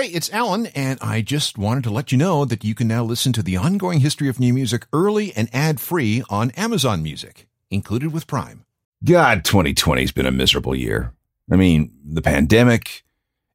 Hey, 0.00 0.06
it's 0.06 0.32
Alan, 0.32 0.64
and 0.68 0.98
I 1.02 1.20
just 1.20 1.58
wanted 1.58 1.84
to 1.84 1.90
let 1.90 2.10
you 2.10 2.16
know 2.16 2.46
that 2.46 2.64
you 2.64 2.74
can 2.74 2.88
now 2.88 3.04
listen 3.04 3.34
to 3.34 3.42
the 3.42 3.58
ongoing 3.58 4.00
history 4.00 4.30
of 4.30 4.40
new 4.40 4.54
music 4.54 4.86
early 4.94 5.30
and 5.34 5.50
ad 5.52 5.78
free 5.78 6.22
on 6.30 6.52
Amazon 6.52 7.02
Music, 7.02 7.46
included 7.70 8.10
with 8.10 8.26
Prime. 8.26 8.64
God, 9.04 9.44
2020 9.44 10.00
has 10.00 10.10
been 10.10 10.24
a 10.24 10.30
miserable 10.30 10.74
year. 10.74 11.12
I 11.52 11.56
mean, 11.56 11.92
the 12.02 12.22
pandemic, 12.22 13.04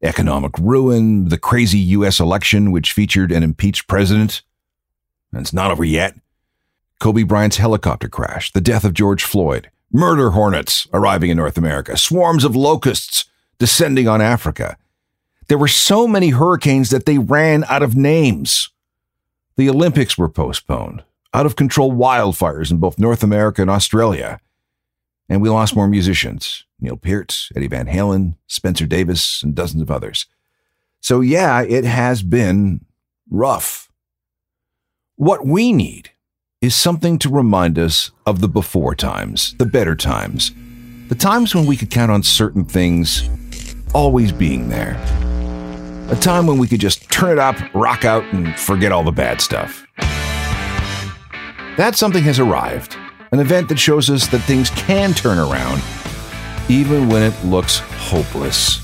economic 0.04 0.56
ruin, 0.60 1.30
the 1.30 1.40
crazy 1.40 1.80
U.S. 1.80 2.20
election, 2.20 2.72
which 2.72 2.94
featured 2.94 3.32
an 3.32 3.42
impeached 3.42 3.88
president. 3.88 4.44
And 5.32 5.42
it's 5.42 5.52
not 5.52 5.72
over 5.72 5.84
yet. 5.84 6.14
Kobe 7.00 7.24
Bryant's 7.24 7.58
helicopter 7.58 8.08
crash, 8.08 8.52
the 8.52 8.62
death 8.62 8.84
of 8.84 8.94
George 8.94 9.24
Floyd, 9.24 9.72
murder 9.92 10.30
hornets 10.30 10.86
arriving 10.94 11.32
in 11.32 11.38
North 11.38 11.58
America, 11.58 11.98
swarms 11.98 12.44
of 12.44 12.56
locusts 12.56 13.26
descending 13.58 14.08
on 14.08 14.22
Africa. 14.22 14.78
There 15.48 15.58
were 15.58 15.68
so 15.68 16.08
many 16.08 16.30
hurricanes 16.30 16.90
that 16.90 17.06
they 17.06 17.18
ran 17.18 17.64
out 17.66 17.84
of 17.84 17.96
names. 17.96 18.70
The 19.58 19.70
Olympics 19.70 20.18
were 20.18 20.30
postponed, 20.30 21.04
out 21.34 21.46
of 21.46 21.56
control 21.56 21.94
wildfires 21.94 22.72
in 22.72 22.78
both 22.78 22.98
North 22.98 23.24
America 23.24 23.62
and 23.62 23.70
Australia. 23.70 24.40
And 25.30 25.42
we 25.42 25.50
lost 25.50 25.76
more 25.76 25.88
musicians 25.88 26.66
Neil 26.80 26.98
Peart, 26.98 27.50
Eddie 27.56 27.68
Van 27.68 27.88
Halen, 27.88 28.36
Spencer 28.48 28.86
Davis, 28.86 29.42
and 29.44 29.56
dozens 29.56 29.82
of 29.82 29.92
others. 29.92 30.26
So, 31.00 31.22
yeah, 31.22 31.62
it 31.62 31.86
has 31.86 32.24
been 32.24 32.86
rough. 33.30 33.90
What 35.16 35.46
we 35.46 35.72
need 35.72 36.10
is 36.62 36.76
something 36.76 37.20
to 37.20 37.30
remind 37.30 37.78
us 37.78 38.12
of 38.26 38.42
the 38.42 38.48
before 38.48 38.96
times, 38.96 39.56
the 39.58 39.66
better 39.66 39.96
times, 39.96 40.52
the 41.08 41.16
times 41.16 41.54
when 41.54 41.68
we 41.68 41.78
could 41.78 41.92
count 41.92 42.12
on 42.12 42.24
certain 42.24 42.66
things 42.66 43.30
always 43.94 44.32
being 44.32 44.70
there. 44.70 45.25
A 46.08 46.16
time 46.16 46.46
when 46.46 46.60
we 46.60 46.68
could 46.68 46.80
just 46.80 47.10
turn 47.10 47.32
it 47.32 47.40
up, 47.40 47.56
rock 47.74 48.06
out, 48.06 48.24
and 48.32 48.58
forget 48.60 48.92
all 48.92 49.04
the 49.04 49.12
bad 49.12 49.42
stuff. 49.42 49.88
That 51.78 51.96
something 51.96 52.24
has 52.24 52.40
arrived, 52.40 52.96
an 53.32 53.40
event 53.40 53.70
that 53.70 53.80
shows 53.80 54.12
us 54.12 54.28
that 54.28 54.40
things 54.42 54.70
can 54.70 55.14
turn 55.16 55.40
around 55.40 55.82
even 56.70 57.10
when 57.10 57.24
it 57.24 57.34
looks 57.44 57.80
hopeless. 57.80 58.80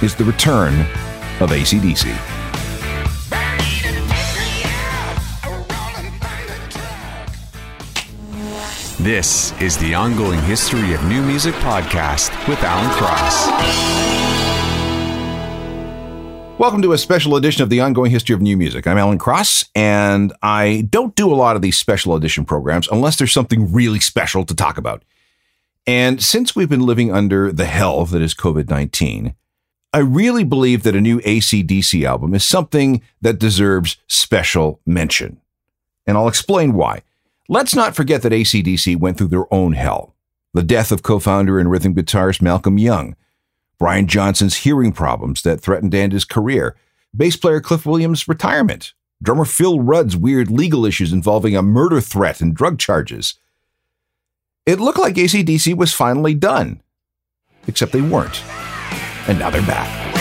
Is 0.00 0.14
the 0.14 0.24
return 0.24 0.80
of 1.40 1.50
ACDC. 1.50 2.16
This 8.98 9.52
is 9.60 9.76
the 9.78 9.94
ongoing 9.94 10.40
history 10.42 10.94
of 10.94 11.02
new 11.04 11.22
music 11.22 11.54
podcast 11.56 12.30
with 12.48 12.62
Alan 12.62 12.90
Cross. 12.92 14.51
Welcome 16.62 16.82
to 16.82 16.92
a 16.92 16.98
special 16.98 17.34
edition 17.34 17.64
of 17.64 17.70
the 17.70 17.80
ongoing 17.80 18.12
history 18.12 18.36
of 18.36 18.40
new 18.40 18.56
music. 18.56 18.86
I'm 18.86 18.96
Alan 18.96 19.18
Cross, 19.18 19.64
and 19.74 20.32
I 20.44 20.86
don't 20.90 21.12
do 21.16 21.28
a 21.28 21.34
lot 21.34 21.56
of 21.56 21.62
these 21.62 21.76
special 21.76 22.14
edition 22.14 22.44
programs 22.44 22.86
unless 22.86 23.16
there's 23.16 23.32
something 23.32 23.72
really 23.72 23.98
special 23.98 24.44
to 24.44 24.54
talk 24.54 24.78
about. 24.78 25.02
And 25.88 26.22
since 26.22 26.54
we've 26.54 26.68
been 26.68 26.86
living 26.86 27.12
under 27.12 27.50
the 27.50 27.64
hell 27.64 28.04
that 28.04 28.22
is 28.22 28.32
COVID 28.32 28.70
19, 28.70 29.34
I 29.92 29.98
really 29.98 30.44
believe 30.44 30.84
that 30.84 30.94
a 30.94 31.00
new 31.00 31.18
ACDC 31.22 32.06
album 32.06 32.32
is 32.32 32.44
something 32.44 33.02
that 33.20 33.40
deserves 33.40 33.96
special 34.06 34.78
mention. 34.86 35.40
And 36.06 36.16
I'll 36.16 36.28
explain 36.28 36.74
why. 36.74 37.02
Let's 37.48 37.74
not 37.74 37.96
forget 37.96 38.22
that 38.22 38.30
ACDC 38.30 39.00
went 39.00 39.18
through 39.18 39.28
their 39.34 39.52
own 39.52 39.72
hell. 39.72 40.14
The 40.54 40.62
death 40.62 40.92
of 40.92 41.02
co 41.02 41.18
founder 41.18 41.58
and 41.58 41.68
rhythm 41.68 41.92
guitarist 41.92 42.40
Malcolm 42.40 42.78
Young, 42.78 43.16
Brian 43.82 44.06
Johnson's 44.06 44.58
hearing 44.58 44.92
problems 44.92 45.42
that 45.42 45.60
threatened 45.60 45.90
to 45.90 46.08
his 46.10 46.24
career, 46.24 46.76
bass 47.16 47.36
player 47.36 47.60
Cliff 47.60 47.84
Williams' 47.84 48.28
retirement, 48.28 48.94
drummer 49.20 49.44
Phil 49.44 49.80
Rudd's 49.80 50.16
weird 50.16 50.52
legal 50.52 50.86
issues 50.86 51.12
involving 51.12 51.56
a 51.56 51.62
murder 51.62 52.00
threat 52.00 52.40
and 52.40 52.54
drug 52.54 52.78
charges. 52.78 53.34
It 54.66 54.78
looked 54.78 55.00
like 55.00 55.16
ACDC 55.16 55.76
was 55.76 55.92
finally 55.92 56.32
done, 56.32 56.80
except 57.66 57.90
they 57.90 58.02
weren't. 58.02 58.44
And 59.26 59.40
now 59.40 59.50
they're 59.50 59.62
back. 59.62 60.11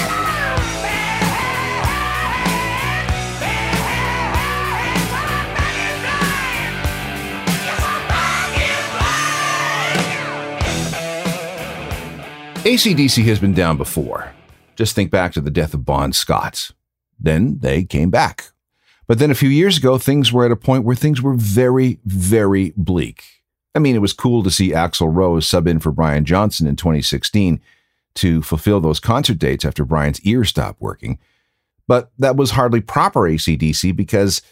ACDC 12.64 13.24
has 13.26 13.40
been 13.40 13.56
down 13.56 13.76
before. 13.76 14.32
Just 14.76 14.94
think 14.94 15.10
back 15.10 15.34
to 15.34 15.42
the 15.42 15.50
death 15.50 15.74
of 15.74 15.84
Bon 15.84 16.14
Scott. 16.14 16.70
Then 17.20 17.58
they 17.58 17.84
came 17.84 18.12
back. 18.12 18.52
But 19.08 19.18
then 19.18 19.32
a 19.32 19.36
few 19.36 19.50
years 19.50 19.80
ago, 19.80 19.98
things 19.98 20.32
were 20.32 20.46
at 20.46 20.52
a 20.52 20.56
point 20.56 20.84
where 20.84 20.96
things 20.96 21.24
were 21.24 21.34
very, 21.34 22.00
very 22.06 22.72
bleak. 22.78 23.24
I 23.74 23.80
mean, 23.80 23.96
it 23.96 24.02
was 24.02 24.14
cool 24.14 24.44
to 24.44 24.52
see 24.52 24.74
Axl 24.74 25.12
Rose 25.12 25.48
sub 25.48 25.66
in 25.66 25.80
for 25.80 25.92
Brian 25.92 26.24
Johnson 26.24 26.68
in 26.68 26.76
2016 26.76 27.60
to 28.14 28.44
fulfill 28.44 28.80
those 28.80 29.00
concert 29.00 29.40
dates 29.40 29.66
after 29.66 29.84
Brian's 29.84 30.22
ear 30.22 30.46
stopped 30.46 30.80
working. 30.80 31.18
But 31.88 32.12
that 32.20 32.36
was 32.36 32.52
hardly 32.52 32.82
proper 32.82 33.22
ACDC 33.22 33.96
because 33.96 34.44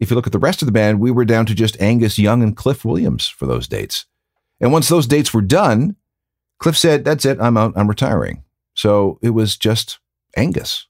if 0.00 0.08
you 0.08 0.16
look 0.16 0.26
at 0.26 0.32
the 0.32 0.38
rest 0.38 0.62
of 0.62 0.66
the 0.66 0.72
band, 0.72 1.00
we 1.00 1.10
were 1.10 1.26
down 1.26 1.44
to 1.44 1.54
just 1.54 1.78
Angus 1.82 2.18
Young 2.18 2.42
and 2.42 2.56
Cliff 2.56 2.82
Williams 2.82 3.28
for 3.28 3.44
those 3.44 3.68
dates. 3.68 4.06
And 4.58 4.72
once 4.72 4.88
those 4.88 5.06
dates 5.06 5.34
were 5.34 5.42
done, 5.42 5.96
Cliff 6.62 6.78
said, 6.78 7.04
That's 7.04 7.24
it, 7.24 7.40
I'm 7.40 7.56
out, 7.56 7.72
I'm 7.74 7.88
retiring. 7.88 8.44
So 8.72 9.18
it 9.20 9.30
was 9.30 9.56
just 9.56 9.98
Angus. 10.36 10.86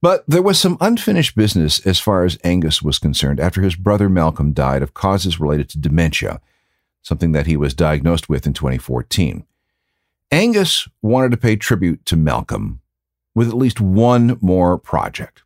But 0.00 0.24
there 0.26 0.42
was 0.42 0.58
some 0.58 0.76
unfinished 0.80 1.36
business 1.36 1.78
as 1.86 2.00
far 2.00 2.24
as 2.24 2.36
Angus 2.42 2.82
was 2.82 2.98
concerned 2.98 3.38
after 3.38 3.62
his 3.62 3.76
brother 3.76 4.08
Malcolm 4.08 4.52
died 4.52 4.82
of 4.82 4.92
causes 4.92 5.38
related 5.38 5.68
to 5.70 5.78
dementia, 5.78 6.40
something 7.00 7.30
that 7.30 7.46
he 7.46 7.56
was 7.56 7.74
diagnosed 7.74 8.28
with 8.28 8.44
in 8.44 8.54
2014. 8.54 9.46
Angus 10.32 10.88
wanted 11.00 11.30
to 11.30 11.36
pay 11.36 11.54
tribute 11.54 12.04
to 12.06 12.16
Malcolm 12.16 12.80
with 13.36 13.48
at 13.48 13.56
least 13.56 13.80
one 13.80 14.36
more 14.40 14.78
project. 14.78 15.44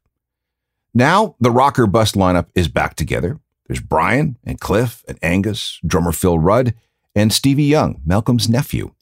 Now 0.95 1.37
the 1.39 1.51
Rock 1.51 1.79
or 1.79 1.87
Bust 1.87 2.15
lineup 2.15 2.47
is 2.55 2.69
back 2.69 2.95
together. 2.95 3.39
There's 3.67 3.81
Brian 3.81 4.39
and 4.45 4.59
Cliff 4.59 5.05
and 5.07 5.19
Angus, 5.21 5.79
drummer 5.87 6.13
Phil 6.13 6.39
Rudd, 6.39 6.73
and 7.15 7.35
Stevie 7.35 7.65
Young, 7.65 8.01
Malcolm's 8.07 8.49
nephew. 8.49 8.93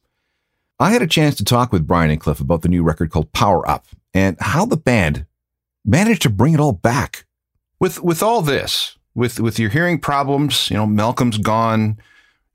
I 0.80 0.90
had 0.90 1.02
a 1.02 1.06
chance 1.06 1.36
to 1.36 1.44
talk 1.44 1.72
with 1.72 1.86
Brian 1.86 2.10
and 2.10 2.20
Cliff 2.20 2.40
about 2.40 2.62
the 2.62 2.68
new 2.68 2.82
record 2.82 3.10
called 3.10 3.32
Power 3.32 3.68
Up 3.68 3.86
and 4.12 4.36
how 4.40 4.66
the 4.66 4.76
band 4.76 5.26
managed 5.84 6.22
to 6.22 6.30
bring 6.30 6.54
it 6.54 6.60
all 6.60 6.72
back. 6.72 7.26
With 7.78 8.02
with 8.02 8.22
all 8.22 8.42
this, 8.42 8.98
with 9.14 9.38
with 9.38 9.58
your 9.58 9.70
hearing 9.70 10.00
problems, 10.00 10.70
you 10.70 10.76
know, 10.76 10.86
Malcolm's 10.86 11.38
gone, 11.38 11.98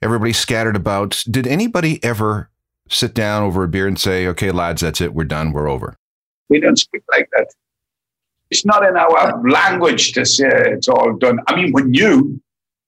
everybody's 0.01 0.37
scattered 0.37 0.75
about. 0.75 1.23
Did 1.29 1.47
anybody 1.47 2.03
ever 2.03 2.49
sit 2.89 3.13
down 3.13 3.43
over 3.43 3.63
a 3.63 3.67
beer 3.67 3.87
and 3.87 3.99
say, 3.99 4.27
"Okay, 4.27 4.51
lads, 4.51 4.81
that's 4.81 5.01
it. 5.01 5.13
We're 5.13 5.25
done. 5.25 5.51
We're 5.51 5.69
over." 5.69 5.97
We 6.49 6.59
don't 6.59 6.79
speak 6.79 7.03
like 7.11 7.29
that. 7.33 7.47
It's 8.49 8.65
not 8.65 8.83
in 8.83 8.97
our 8.97 9.41
language 9.47 10.13
to 10.13 10.25
say 10.25 10.49
it's 10.49 10.87
all 10.87 11.15
done. 11.17 11.39
I 11.47 11.55
mean, 11.55 11.71
we 11.71 11.83
knew 11.83 12.41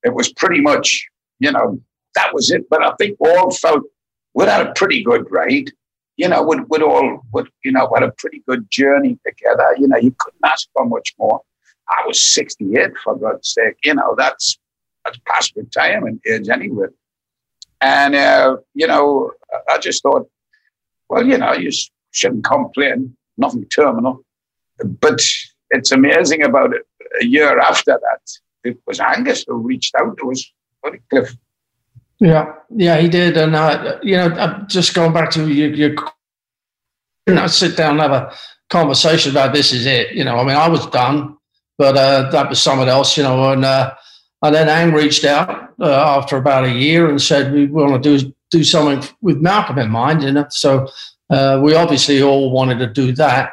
it 0.04 0.14
was 0.14 0.34
pretty 0.34 0.60
much, 0.60 1.06
you 1.40 1.52
know, 1.52 1.80
that 2.16 2.34
was 2.34 2.50
it. 2.50 2.68
But 2.70 2.84
I 2.84 2.94
think 2.98 3.18
we 3.20 3.30
all 3.36 3.52
felt 3.52 3.84
we'd 4.34 4.50
had 4.50 4.68
a 4.68 4.74
pretty 4.74 5.04
good 5.04 5.30
ride. 5.32 5.72
You 6.18 6.28
know, 6.30 6.44
we'd, 6.44 6.62
we'd 6.70 6.84
all, 6.84 7.22
would, 7.34 7.50
you 7.64 7.72
know, 7.72 7.90
had 7.94 8.04
a 8.04 8.14
pretty 8.18 8.44
good 8.48 8.70
journey 8.70 9.18
together. 9.26 9.76
You 9.78 9.88
know, 9.88 9.98
you 9.98 10.16
couldn't 10.18 10.42
ask 10.46 10.68
for 10.74 10.86
much 10.86 11.14
more. 11.18 11.42
I 11.90 12.06
was 12.08 12.22
68, 12.34 12.92
for 13.04 13.18
God's 13.18 13.54
sake. 13.54 13.76
You 13.84 13.96
know, 13.96 14.16
that's, 14.18 14.58
that's 15.04 15.20
past 15.26 15.54
retirement 15.56 16.22
age 16.28 16.50
anyway. 16.50 16.88
And, 17.82 18.16
uh, 18.16 18.58
you 18.74 18.88
know, 18.88 19.32
I 19.70 19.80
just 19.80 20.04
thought, 20.04 20.30
well, 21.10 21.26
you 21.26 21.38
know, 21.38 21.54
you 21.54 21.72
shouldn't 22.12 22.46
complain, 22.46 23.18
nothing 23.38 23.66
terminal. 23.66 24.24
But 24.78 25.22
it's 25.72 25.92
amazing 25.92 26.44
about. 26.44 26.74
A 27.20 27.26
year 27.26 27.60
after 27.60 28.00
that, 28.00 28.22
it 28.64 28.78
was 28.88 29.02
Angus 29.02 29.44
who 29.46 29.56
reached 29.56 29.94
out 29.96 30.18
to 30.18 30.32
us, 30.32 30.50
Cliff. 31.10 31.36
Yeah, 32.22 32.54
yeah, 32.70 32.98
he 33.00 33.10
did. 33.10 33.36
And, 33.36 33.56
uh, 33.56 33.98
you 34.04 34.16
know, 34.16 34.28
uh, 34.28 34.64
just 34.68 34.94
going 34.94 35.12
back 35.12 35.32
to 35.32 35.52
your, 35.52 35.74
your 35.74 35.96
you 37.26 37.34
know, 37.34 37.48
sit 37.48 37.76
down 37.76 38.00
and 38.00 38.02
have 38.02 38.12
a 38.12 38.34
conversation 38.70 39.32
about 39.32 39.54
this 39.54 39.74
is 39.74 39.88
it. 39.88 40.12
You 40.12 40.24
know, 40.24 40.38
I 40.38 40.44
mean, 40.44 40.56
I 40.56 40.70
was 40.70 40.86
done, 40.88 41.36
but 41.80 41.98
uh, 41.98 42.30
that 42.30 42.48
was 42.48 42.62
someone 42.62 42.90
else, 42.90 43.18
you 43.18 43.24
know, 43.24 43.52
and, 43.52 43.66
uh, 43.66 43.96
and 44.44 44.54
then 44.54 44.70
Ang 44.70 44.94
reached 44.94 45.26
out 45.26 45.74
uh, 45.82 46.18
after 46.18 46.38
about 46.38 46.66
a 46.66 46.72
year 46.72 47.10
and 47.10 47.20
said, 47.20 47.54
we 47.54 47.66
want 47.66 48.04
to 48.04 48.20
do, 48.20 48.34
do 48.52 48.64
something 48.64 49.04
with 49.22 49.38
Malcolm 49.38 49.80
in 49.80 49.90
mind, 49.90 50.22
you 50.22 50.32
know. 50.32 50.46
So 50.52 50.88
uh, 51.32 51.60
we 51.64 51.74
obviously 51.74 52.22
all 52.22 52.52
wanted 52.52 52.78
to 52.80 52.88
do 52.88 53.14
that, 53.14 53.52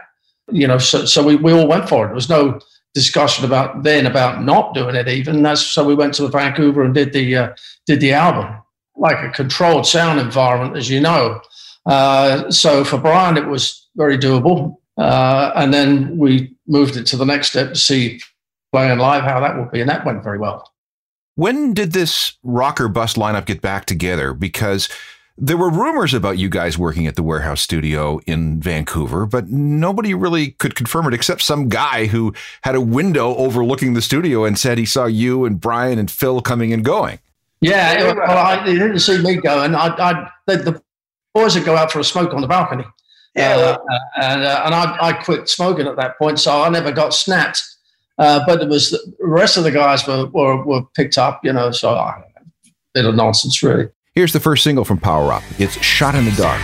you 0.52 0.66
know, 0.66 0.76
so, 0.76 1.06
so 1.06 1.24
we, 1.26 1.36
we 1.36 1.52
all 1.52 1.66
went 1.66 1.88
for 1.88 2.04
it. 2.04 2.08
There 2.08 2.14
was 2.14 2.28
no 2.28 2.60
discussion 2.98 3.44
about 3.44 3.82
then 3.82 4.06
about 4.06 4.42
not 4.42 4.74
doing 4.74 4.96
it 4.96 5.08
even. 5.08 5.42
That's, 5.42 5.62
so 5.62 5.84
we 5.84 5.94
went 5.94 6.14
to 6.14 6.28
Vancouver 6.28 6.82
and 6.82 6.94
did 6.94 7.12
the, 7.12 7.36
uh, 7.36 7.48
did 7.86 8.00
the 8.00 8.12
album, 8.12 8.62
like 8.96 9.18
a 9.24 9.30
controlled 9.30 9.86
sound 9.86 10.20
environment, 10.20 10.76
as 10.76 10.90
you 10.90 11.00
know. 11.00 11.40
Uh, 11.86 12.50
so 12.50 12.84
for 12.84 12.98
Brian, 12.98 13.36
it 13.36 13.46
was 13.46 13.88
very 13.96 14.18
doable. 14.18 14.76
Uh, 14.98 15.52
and 15.54 15.72
then 15.72 16.18
we 16.18 16.52
moved 16.66 16.96
it 16.96 17.06
to 17.06 17.16
the 17.16 17.24
next 17.24 17.50
step 17.50 17.68
to 17.68 17.78
see 17.78 18.20
playing 18.72 18.98
live 18.98 19.22
how 19.22 19.40
that 19.40 19.56
would 19.56 19.70
be, 19.70 19.80
and 19.80 19.88
that 19.88 20.04
went 20.04 20.24
very 20.24 20.38
well. 20.38 20.72
When 21.36 21.72
did 21.72 21.92
this 21.92 22.36
Rock 22.42 22.80
or 22.80 22.88
Bust 22.88 23.16
lineup 23.16 23.46
get 23.46 23.62
back 23.62 23.86
together? 23.86 24.34
Because 24.34 24.88
there 25.40 25.56
were 25.56 25.70
rumors 25.70 26.12
about 26.12 26.36
you 26.36 26.48
guys 26.48 26.76
working 26.76 27.06
at 27.06 27.14
the 27.14 27.22
warehouse 27.22 27.60
studio 27.60 28.20
in 28.26 28.60
Vancouver, 28.60 29.24
but 29.24 29.48
nobody 29.48 30.12
really 30.12 30.52
could 30.52 30.74
confirm 30.74 31.06
it 31.06 31.14
except 31.14 31.42
some 31.42 31.68
guy 31.68 32.06
who 32.06 32.34
had 32.62 32.74
a 32.74 32.80
window 32.80 33.36
overlooking 33.36 33.94
the 33.94 34.02
studio 34.02 34.44
and 34.44 34.58
said 34.58 34.78
he 34.78 34.84
saw 34.84 35.06
you 35.06 35.44
and 35.44 35.60
Brian 35.60 35.98
and 35.98 36.10
Phil 36.10 36.40
coming 36.40 36.72
and 36.72 36.84
going. 36.84 37.20
Yeah, 37.60 38.14
well, 38.14 38.36
I, 38.36 38.64
they 38.64 38.74
didn't 38.74 38.98
see 38.98 39.22
me 39.22 39.36
going. 39.36 39.74
I, 39.74 39.86
I 39.86 40.30
the, 40.46 40.56
the, 40.56 40.82
boys 41.34 41.54
would 41.54 41.64
go 41.64 41.76
out 41.76 41.92
for 41.92 42.00
a 42.00 42.04
smoke 42.04 42.32
on 42.32 42.40
the 42.40 42.46
balcony. 42.46 42.84
Yeah, 43.34 43.56
uh, 43.56 43.78
and 44.20 44.42
uh, 44.42 44.62
and 44.64 44.74
I, 44.74 44.96
I 45.00 45.12
quit 45.12 45.48
smoking 45.48 45.86
at 45.86 45.96
that 45.96 46.18
point, 46.18 46.40
so 46.40 46.62
I 46.62 46.68
never 46.68 46.90
got 46.90 47.14
snapped. 47.14 47.62
Uh, 48.16 48.40
but 48.46 48.60
it 48.60 48.68
was 48.68 48.90
the 48.90 49.14
rest 49.20 49.56
of 49.56 49.62
the 49.62 49.70
guys 49.70 50.04
were, 50.06 50.26
were, 50.26 50.64
were 50.64 50.82
picked 50.96 51.18
up, 51.18 51.44
you 51.44 51.52
know. 51.52 51.70
So 51.70 51.94
I, 51.94 52.22
bit 52.94 53.04
of 53.04 53.14
nonsense, 53.14 53.62
really. 53.62 53.88
Here's 54.18 54.32
the 54.32 54.40
first 54.40 54.64
single 54.64 54.84
from 54.84 54.98
Power 54.98 55.32
Up. 55.32 55.44
It's 55.60 55.80
"Shot 55.80 56.16
in 56.16 56.24
the 56.24 56.32
Dark." 56.32 56.60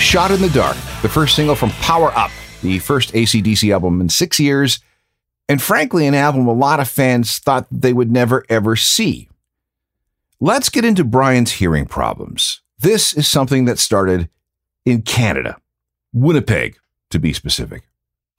Shot 0.00 0.30
in 0.30 0.40
the 0.40 0.48
Dark, 0.54 0.78
the 1.02 1.10
first 1.10 1.36
single 1.36 1.54
from 1.54 1.72
Power 1.72 2.10
Up, 2.16 2.30
the 2.62 2.78
first 2.78 3.12
ACDC 3.12 3.70
album 3.70 4.00
in 4.00 4.08
six 4.08 4.40
years, 4.40 4.78
and 5.46 5.60
frankly, 5.60 6.06
an 6.06 6.14
album 6.14 6.48
a 6.48 6.54
lot 6.54 6.80
of 6.80 6.88
fans 6.88 7.36
thought 7.36 7.66
they 7.70 7.92
would 7.92 8.10
never 8.10 8.46
ever 8.48 8.76
see. 8.76 9.28
Let's 10.40 10.70
get 10.70 10.86
into 10.86 11.04
Brian's 11.04 11.52
hearing 11.52 11.84
problems. 11.84 12.62
This 12.78 13.12
is 13.12 13.28
something 13.28 13.66
that 13.66 13.78
started 13.78 14.30
in 14.86 15.02
Canada, 15.02 15.58
Winnipeg, 16.14 16.78
to 17.10 17.18
be 17.18 17.34
specific. 17.34 17.82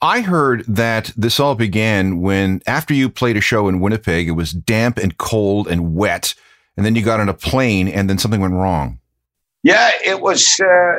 I 0.06 0.22
heard 0.22 0.64
that 0.68 1.12
this 1.18 1.40
all 1.40 1.56
began 1.56 2.22
when, 2.22 2.62
after 2.68 2.94
you 2.94 3.10
played 3.10 3.38
a 3.38 3.42
show 3.42 3.68
in 3.68 3.80
Winnipeg, 3.80 4.28
it 4.28 4.34
was 4.34 4.52
damp 4.52 5.00
and 5.00 5.18
cold 5.18 5.68
and 5.68 5.96
wet, 5.96 6.36
and 6.78 6.86
then 6.86 6.94
you 6.94 7.02
got 7.02 7.20
on 7.20 7.28
a 7.28 7.34
plane 7.34 7.88
and 7.88 8.08
then 8.08 8.20
something 8.20 8.40
went 8.40 8.54
wrong. 8.54 9.00
Yeah, 9.64 9.90
it 10.06 10.22
was 10.22 10.60
uh, 10.60 10.94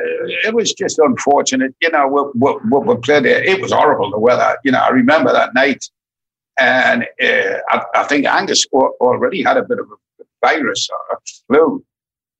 it 0.44 0.52
was 0.56 0.72
just 0.72 0.98
unfortunate. 0.98 1.72
You 1.80 1.90
know, 1.92 2.08
what 2.08 2.34
we, 2.34 2.78
we, 2.80 2.96
played 2.96 3.26
it. 3.26 3.44
It 3.44 3.60
was 3.62 3.70
horrible 3.70 4.10
the 4.10 4.18
weather. 4.18 4.58
You 4.64 4.72
know, 4.72 4.80
I 4.80 4.88
remember 4.88 5.32
that 5.32 5.54
night, 5.54 5.84
and 6.58 7.04
uh, 7.22 7.58
I, 7.68 7.82
I, 7.94 8.02
think 8.08 8.26
Angus 8.26 8.66
already 8.72 9.44
had 9.44 9.56
a 9.56 9.62
bit 9.62 9.78
of 9.78 9.86
a 9.88 10.24
virus 10.44 10.88
or 10.90 11.16
a 11.16 11.20
flu. 11.46 11.84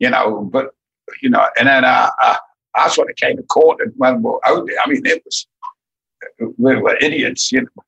You 0.01 0.11
know, 0.11 0.41
but 0.53 0.75
you 1.23 1.31
know, 1.31 1.47
and 1.57 1.69
then 1.69 1.85
I, 1.85 2.11
I, 2.19 2.39
I 2.77 2.89
sort 2.89 3.09
of 3.09 3.17
came 3.17 3.37
to 3.37 3.43
court 3.45 3.81
and 3.81 3.93
when 3.97 4.17
we 4.17 4.31
were 4.31 4.47
out 4.47 4.67
there, 4.67 4.77
I 4.85 4.89
mean, 4.89 5.07
it 5.07 5.23
was, 5.25 5.47
we 6.39 6.77
were 6.77 6.97
idiots, 7.01 7.53
you 7.53 7.63
know. 7.63 7.83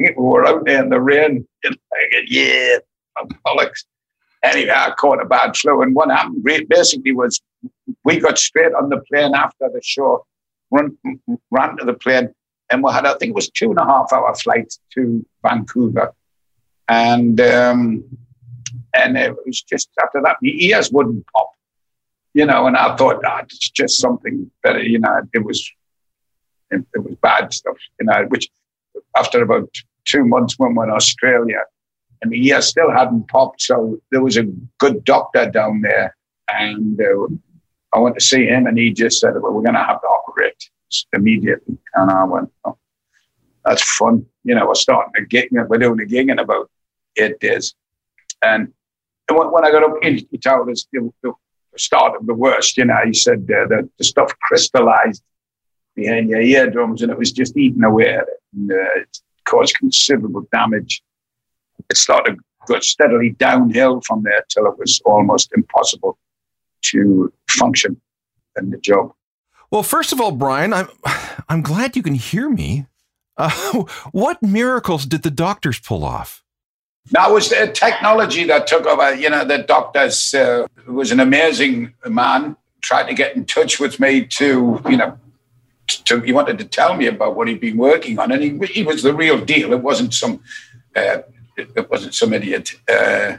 we 0.00 0.12
were 0.16 0.46
out 0.46 0.64
there 0.64 0.82
in 0.82 0.88
the 0.88 1.00
rain, 1.00 1.46
and 1.64 1.78
I 1.92 2.16
like, 2.16 2.24
yeah, 2.28 2.76
bollocks. 3.46 3.84
Anyway, 4.42 4.72
I 4.74 4.92
caught 4.98 5.22
a 5.22 5.24
bad 5.24 5.56
flu. 5.56 5.82
And 5.82 5.94
what 5.94 6.10
happened 6.10 6.44
basically 6.68 7.12
was 7.12 7.40
we 8.04 8.20
got 8.20 8.38
straight 8.38 8.74
on 8.74 8.90
the 8.90 9.00
plane 9.10 9.34
after 9.34 9.70
the 9.72 9.80
show, 9.82 10.26
run, 10.70 10.98
ran 11.50 11.76
to 11.78 11.84
the 11.84 11.94
plane, 11.94 12.34
and 12.70 12.82
we 12.82 12.92
had, 12.92 13.06
I 13.06 13.14
think 13.14 13.30
it 13.30 13.34
was 13.34 13.50
two 13.50 13.70
and 13.70 13.78
a 13.78 13.84
half 13.84 14.12
hour 14.12 14.34
flight 14.34 14.74
to 14.94 15.24
Vancouver. 15.42 16.12
And 16.88 17.40
um, 17.40 18.04
and 18.92 19.16
it 19.16 19.34
was 19.46 19.62
just 19.62 19.88
after 20.02 20.20
that, 20.22 20.36
my 20.42 20.50
ears 20.50 20.90
wouldn't 20.92 21.26
pop 21.34 21.54
you 22.34 22.44
know, 22.44 22.66
and 22.66 22.76
I 22.76 22.94
thought, 22.96 23.22
ah, 23.24 23.40
it's 23.42 23.70
just 23.70 24.00
something 24.00 24.50
better, 24.62 24.82
you 24.82 24.98
know, 24.98 25.22
it 25.32 25.44
was, 25.44 25.70
it, 26.70 26.84
was 26.94 27.14
bad 27.22 27.52
stuff, 27.52 27.76
you 28.00 28.06
know, 28.06 28.24
which 28.28 28.48
after 29.16 29.42
about 29.42 29.68
two 30.04 30.24
months 30.24 30.58
when 30.58 30.70
we 30.70 30.76
were 30.76 30.84
in 30.84 30.90
Australia, 30.90 31.60
and 32.22 32.32
the 32.32 32.46
ear 32.48 32.62
still 32.62 32.90
hadn't 32.90 33.28
popped. 33.28 33.62
So 33.62 34.00
there 34.10 34.22
was 34.22 34.36
a 34.36 34.44
good 34.78 35.04
doctor 35.04 35.50
down 35.50 35.82
there, 35.82 36.16
and 36.48 37.00
uh, 37.00 37.26
I 37.92 37.98
went 37.98 38.14
to 38.16 38.20
see 38.20 38.46
him, 38.46 38.66
and 38.66 38.78
he 38.78 38.92
just 38.92 39.20
said, 39.20 39.34
well, 39.34 39.52
we're 39.52 39.62
going 39.62 39.74
to 39.74 39.80
have 39.80 40.00
to 40.00 40.06
operate 40.06 40.70
immediately. 41.12 41.76
And 41.94 42.10
I 42.10 42.24
went, 42.24 42.52
oh, 42.64 42.78
that's 43.64 43.82
fun. 43.96 44.26
You 44.44 44.54
know, 44.54 44.66
we're 44.66 44.74
starting 44.74 45.12
a 45.22 45.26
gig, 45.26 45.48
we're 45.50 45.78
doing 45.78 46.00
a 46.00 46.06
gig 46.06 46.28
in 46.28 46.38
about 46.38 46.70
eight 47.16 47.38
days. 47.40 47.74
And 48.42 48.72
when 49.30 49.64
I 49.64 49.70
got 49.70 49.84
up, 49.84 49.96
he 50.02 50.38
told 50.38 50.68
us, 50.70 50.86
the 50.92 51.32
start 51.76 52.16
of 52.18 52.26
the 52.26 52.34
worst. 52.34 52.76
You 52.76 52.84
know, 52.86 52.98
he 53.04 53.12
said 53.12 53.50
uh, 53.50 53.66
that 53.68 53.88
the 53.98 54.04
stuff 54.04 54.32
crystallized 54.40 55.22
behind 55.94 56.28
your 56.28 56.40
eardrums 56.40 57.02
and 57.02 57.10
it 57.10 57.18
was 57.18 57.32
just 57.32 57.56
eating 57.56 57.84
away 57.84 58.14
at 58.14 58.22
it 58.22 58.42
and 58.54 58.72
uh, 58.72 59.00
it 59.00 59.18
caused 59.44 59.76
considerable 59.78 60.46
damage. 60.52 61.02
It 61.90 61.96
started 61.96 62.38
go 62.66 62.80
steadily 62.80 63.30
downhill 63.30 64.00
from 64.06 64.22
there 64.22 64.44
till 64.48 64.66
it 64.66 64.78
was 64.78 65.00
almost 65.04 65.52
impossible 65.54 66.18
to 66.82 67.32
function 67.50 68.00
in 68.58 68.70
the 68.70 68.78
job. 68.78 69.12
Well, 69.70 69.82
first 69.82 70.12
of 70.12 70.20
all, 70.20 70.32
Brian, 70.32 70.72
I'm 70.72 70.88
I'm 71.48 71.62
glad 71.62 71.96
you 71.96 72.02
can 72.02 72.14
hear 72.14 72.48
me. 72.48 72.86
Uh, 73.36 73.50
what 74.12 74.42
miracles 74.42 75.06
did 75.06 75.22
the 75.22 75.30
doctors 75.30 75.80
pull 75.80 76.04
off? 76.04 76.42
Now, 77.12 77.30
it 77.30 77.34
was 77.34 77.50
the 77.50 77.66
technology 77.66 78.44
that 78.44 78.66
took 78.66 78.86
over. 78.86 79.14
You 79.14 79.28
know, 79.28 79.44
the 79.44 79.58
doctors 79.58 80.32
uh, 80.32 80.66
was 80.86 81.12
an 81.12 81.20
amazing 81.20 81.92
man. 82.06 82.56
Tried 82.80 83.08
to 83.08 83.14
get 83.14 83.36
in 83.36 83.44
touch 83.44 83.78
with 83.78 84.00
me 84.00 84.24
to, 84.26 84.80
you 84.88 84.96
know, 84.96 85.18
to, 85.86 86.20
he 86.20 86.32
wanted 86.32 86.58
to 86.58 86.64
tell 86.64 86.96
me 86.96 87.06
about 87.06 87.36
what 87.36 87.48
he'd 87.48 87.60
been 87.60 87.76
working 87.76 88.18
on, 88.18 88.32
and 88.32 88.42
he, 88.42 88.58
he 88.66 88.82
was 88.82 89.02
the 89.02 89.14
real 89.14 89.40
deal. 89.44 89.72
It 89.72 89.82
wasn't 89.82 90.14
some, 90.14 90.40
uh, 90.96 91.18
it 91.56 91.90
wasn't 91.90 92.14
some 92.14 92.32
idiot. 92.32 92.72
Uh, 92.88 93.38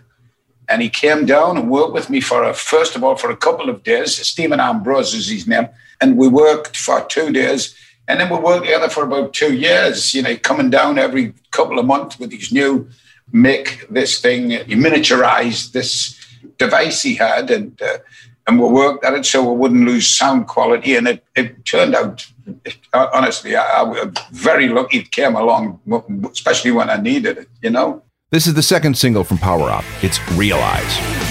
and 0.68 0.82
he 0.82 0.90
came 0.90 1.26
down 1.26 1.58
and 1.58 1.70
worked 1.70 1.94
with 1.94 2.10
me 2.10 2.20
for 2.20 2.44
a, 2.44 2.54
first 2.54 2.96
of 2.96 3.04
all 3.04 3.16
for 3.16 3.30
a 3.30 3.38
couple 3.38 3.70
of 3.70 3.84
days. 3.84 4.16
Stephen 4.16 4.60
Ambrose 4.60 5.14
is 5.14 5.28
his 5.30 5.48
name, 5.48 5.68
and 6.02 6.18
we 6.18 6.28
worked 6.28 6.76
for 6.78 7.06
two 7.06 7.32
days, 7.32 7.76
and 8.08 8.20
then 8.20 8.30
we 8.30 8.40
worked 8.40 8.66
together 8.66 8.90
for 8.90 9.04
about 9.04 9.34
two 9.34 9.54
years. 9.54 10.14
You 10.14 10.24
know, 10.24 10.36
coming 10.38 10.70
down 10.70 10.98
every 10.98 11.34
couple 11.52 11.80
of 11.80 11.86
months 11.86 12.20
with 12.20 12.32
his 12.32 12.52
new 12.52 12.90
make 13.32 13.88
this 13.90 14.22
thing, 14.22 14.52
he 14.52 14.76
miniaturized 14.76 15.72
this 15.72 16.20
device 16.58 17.02
he 17.02 17.16
had 17.16 17.50
and 17.52 17.82
uh, 17.82 17.98
and 18.48 18.60
we 18.60 18.68
worked 18.68 19.04
at 19.04 19.14
it 19.14 19.26
so 19.26 19.52
we 19.52 19.58
wouldn't 19.58 19.86
lose 19.86 20.08
sound 20.08 20.48
quality. 20.48 20.96
And 20.96 21.08
it, 21.08 21.24
it 21.36 21.66
turned 21.66 21.96
out, 21.96 22.26
honestly, 22.94 23.56
I, 23.56 23.82
I 23.82 23.84
was 23.84 24.14
very 24.32 24.70
lucky 24.70 25.00
it 25.00 25.12
came 25.12 25.36
along, 25.36 25.80
especially 26.32 26.72
when 26.72 26.90
I 26.90 26.98
needed 26.98 27.38
it, 27.38 27.50
you 27.62 27.72
know? 27.72 28.04
This 28.32 28.48
is 28.48 28.54
the 28.54 28.64
second 28.64 28.98
single 28.98 29.24
from 29.24 29.38
Power 29.38 29.70
Up. 29.70 29.86
It's 30.02 30.20
Realize. 30.32 31.25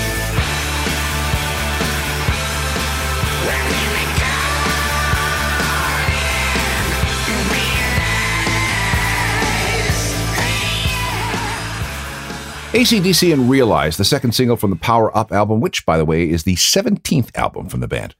ACDC 12.74 13.32
and 13.32 13.48
Realize, 13.48 13.98
the 13.98 14.04
second 14.04 14.32
single 14.32 14.56
from 14.56 14.70
the 14.70 14.76
Power 14.76 15.16
Up 15.16 15.30
album, 15.30 15.60
which, 15.60 15.86
by 15.86 15.96
the 15.96 16.04
way, 16.04 16.28
is 16.28 16.42
the 16.42 16.56
17th 16.56 17.30
album 17.36 17.68
from 17.68 17.78
the 17.78 17.86
band. 17.86 18.16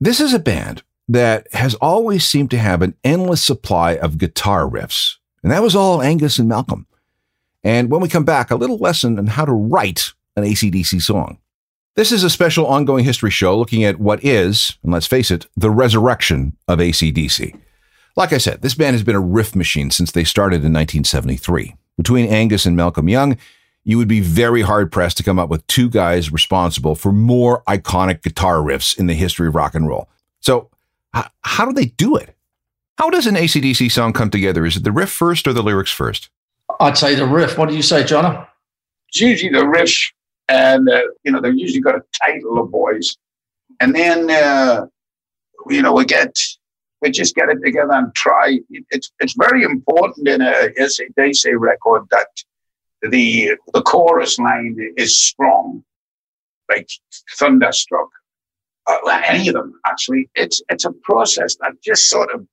This 0.00 0.20
is 0.20 0.32
a 0.32 0.38
band 0.38 0.84
that 1.08 1.52
has 1.52 1.74
always 1.74 2.24
seemed 2.24 2.52
to 2.52 2.58
have 2.58 2.82
an 2.82 2.94
endless 3.02 3.42
supply 3.42 3.96
of 3.96 4.16
guitar 4.16 4.62
riffs, 4.62 5.16
and 5.42 5.50
that 5.50 5.60
was 5.60 5.74
all 5.74 6.00
Angus 6.00 6.38
and 6.38 6.48
Malcolm. 6.48 6.86
And 7.64 7.90
when 7.90 8.00
we 8.00 8.08
come 8.08 8.24
back, 8.24 8.52
a 8.52 8.54
little 8.54 8.78
lesson 8.78 9.18
on 9.18 9.26
how 9.26 9.44
to 9.44 9.52
write 9.52 10.12
an 10.36 10.44
ACDC 10.44 11.02
song. 11.02 11.38
This 11.96 12.12
is 12.12 12.22
a 12.22 12.30
special 12.30 12.64
ongoing 12.64 13.04
history 13.04 13.32
show 13.32 13.58
looking 13.58 13.82
at 13.82 13.98
what 13.98 14.24
is, 14.24 14.78
and 14.84 14.92
let's 14.92 15.08
face 15.08 15.32
it, 15.32 15.48
the 15.56 15.72
resurrection 15.72 16.56
of 16.68 16.78
ACDC. 16.78 17.58
Like 18.14 18.32
I 18.32 18.38
said, 18.38 18.62
this 18.62 18.76
band 18.76 18.94
has 18.94 19.02
been 19.02 19.16
a 19.16 19.20
riff 19.20 19.56
machine 19.56 19.90
since 19.90 20.12
they 20.12 20.22
started 20.22 20.58
in 20.58 20.72
1973. 20.72 21.74
Between 21.98 22.26
Angus 22.26 22.64
and 22.64 22.76
Malcolm 22.76 23.08
Young, 23.08 23.36
you 23.84 23.98
would 23.98 24.08
be 24.08 24.20
very 24.20 24.62
hard 24.62 24.90
pressed 24.90 25.16
to 25.18 25.22
come 25.22 25.38
up 25.38 25.50
with 25.50 25.66
two 25.66 25.90
guys 25.90 26.32
responsible 26.32 26.94
for 26.94 27.12
more 27.12 27.62
iconic 27.68 28.22
guitar 28.22 28.56
riffs 28.56 28.98
in 28.98 29.06
the 29.08 29.14
history 29.14 29.48
of 29.48 29.54
rock 29.54 29.74
and 29.74 29.86
roll. 29.86 30.08
So, 30.40 30.70
h- 31.14 31.26
how 31.42 31.66
do 31.66 31.72
they 31.72 31.86
do 31.86 32.16
it? 32.16 32.34
How 32.98 33.10
does 33.10 33.26
an 33.26 33.34
ACDC 33.34 33.90
song 33.90 34.12
come 34.12 34.30
together? 34.30 34.64
Is 34.64 34.76
it 34.76 34.84
the 34.84 34.92
riff 34.92 35.10
first 35.10 35.46
or 35.46 35.52
the 35.52 35.62
lyrics 35.62 35.90
first? 35.90 36.30
I'd 36.80 36.96
say 36.96 37.14
the 37.14 37.26
riff. 37.26 37.58
What 37.58 37.68
do 37.68 37.74
you 37.74 37.82
say, 37.82 38.04
John? 38.04 38.46
It's 39.08 39.20
usually 39.20 39.52
the 39.52 39.66
riff, 39.66 39.96
and 40.48 40.88
uh, 40.88 41.02
you 41.24 41.32
know 41.32 41.40
they've 41.40 41.56
usually 41.56 41.80
got 41.80 41.96
a 41.96 42.02
title, 42.22 42.60
of 42.60 42.70
boys, 42.70 43.16
and 43.80 43.94
then 43.94 44.30
uh, 44.30 44.86
you 45.68 45.82
know 45.82 45.92
we 45.94 46.04
get 46.04 46.36
we 47.00 47.10
just 47.10 47.34
get 47.34 47.48
it 47.48 47.58
together 47.64 47.92
and 47.92 48.14
try. 48.14 48.58
It's 48.90 49.12
it's 49.20 49.34
very 49.38 49.62
important 49.62 50.28
in 50.28 50.40
a 50.40 50.70
ACDC 50.78 51.58
record 51.58 52.02
that 52.10 52.28
the 53.02 53.52
the 53.72 53.82
chorus 53.82 54.38
line 54.38 54.76
is 54.96 55.20
strong, 55.20 55.84
like 56.68 56.88
thunderstruck. 57.38 58.08
Uh, 58.86 59.20
any 59.26 59.48
of 59.48 59.54
them 59.54 59.78
actually, 59.86 60.28
it's 60.34 60.62
it's 60.68 60.84
a 60.84 60.92
process 61.04 61.56
that 61.60 61.72
just 61.82 62.08
sort 62.08 62.30
of 62.34 62.46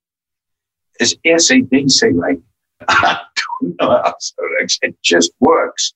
is 1.00 1.16
ACDC 1.26 2.16
like. 2.16 2.40
I 2.90 3.22
don't 3.62 3.76
know 3.80 3.90
how 3.90 4.12
to, 4.20 4.78
it 4.82 4.96
just 5.02 5.32
works. 5.40 5.94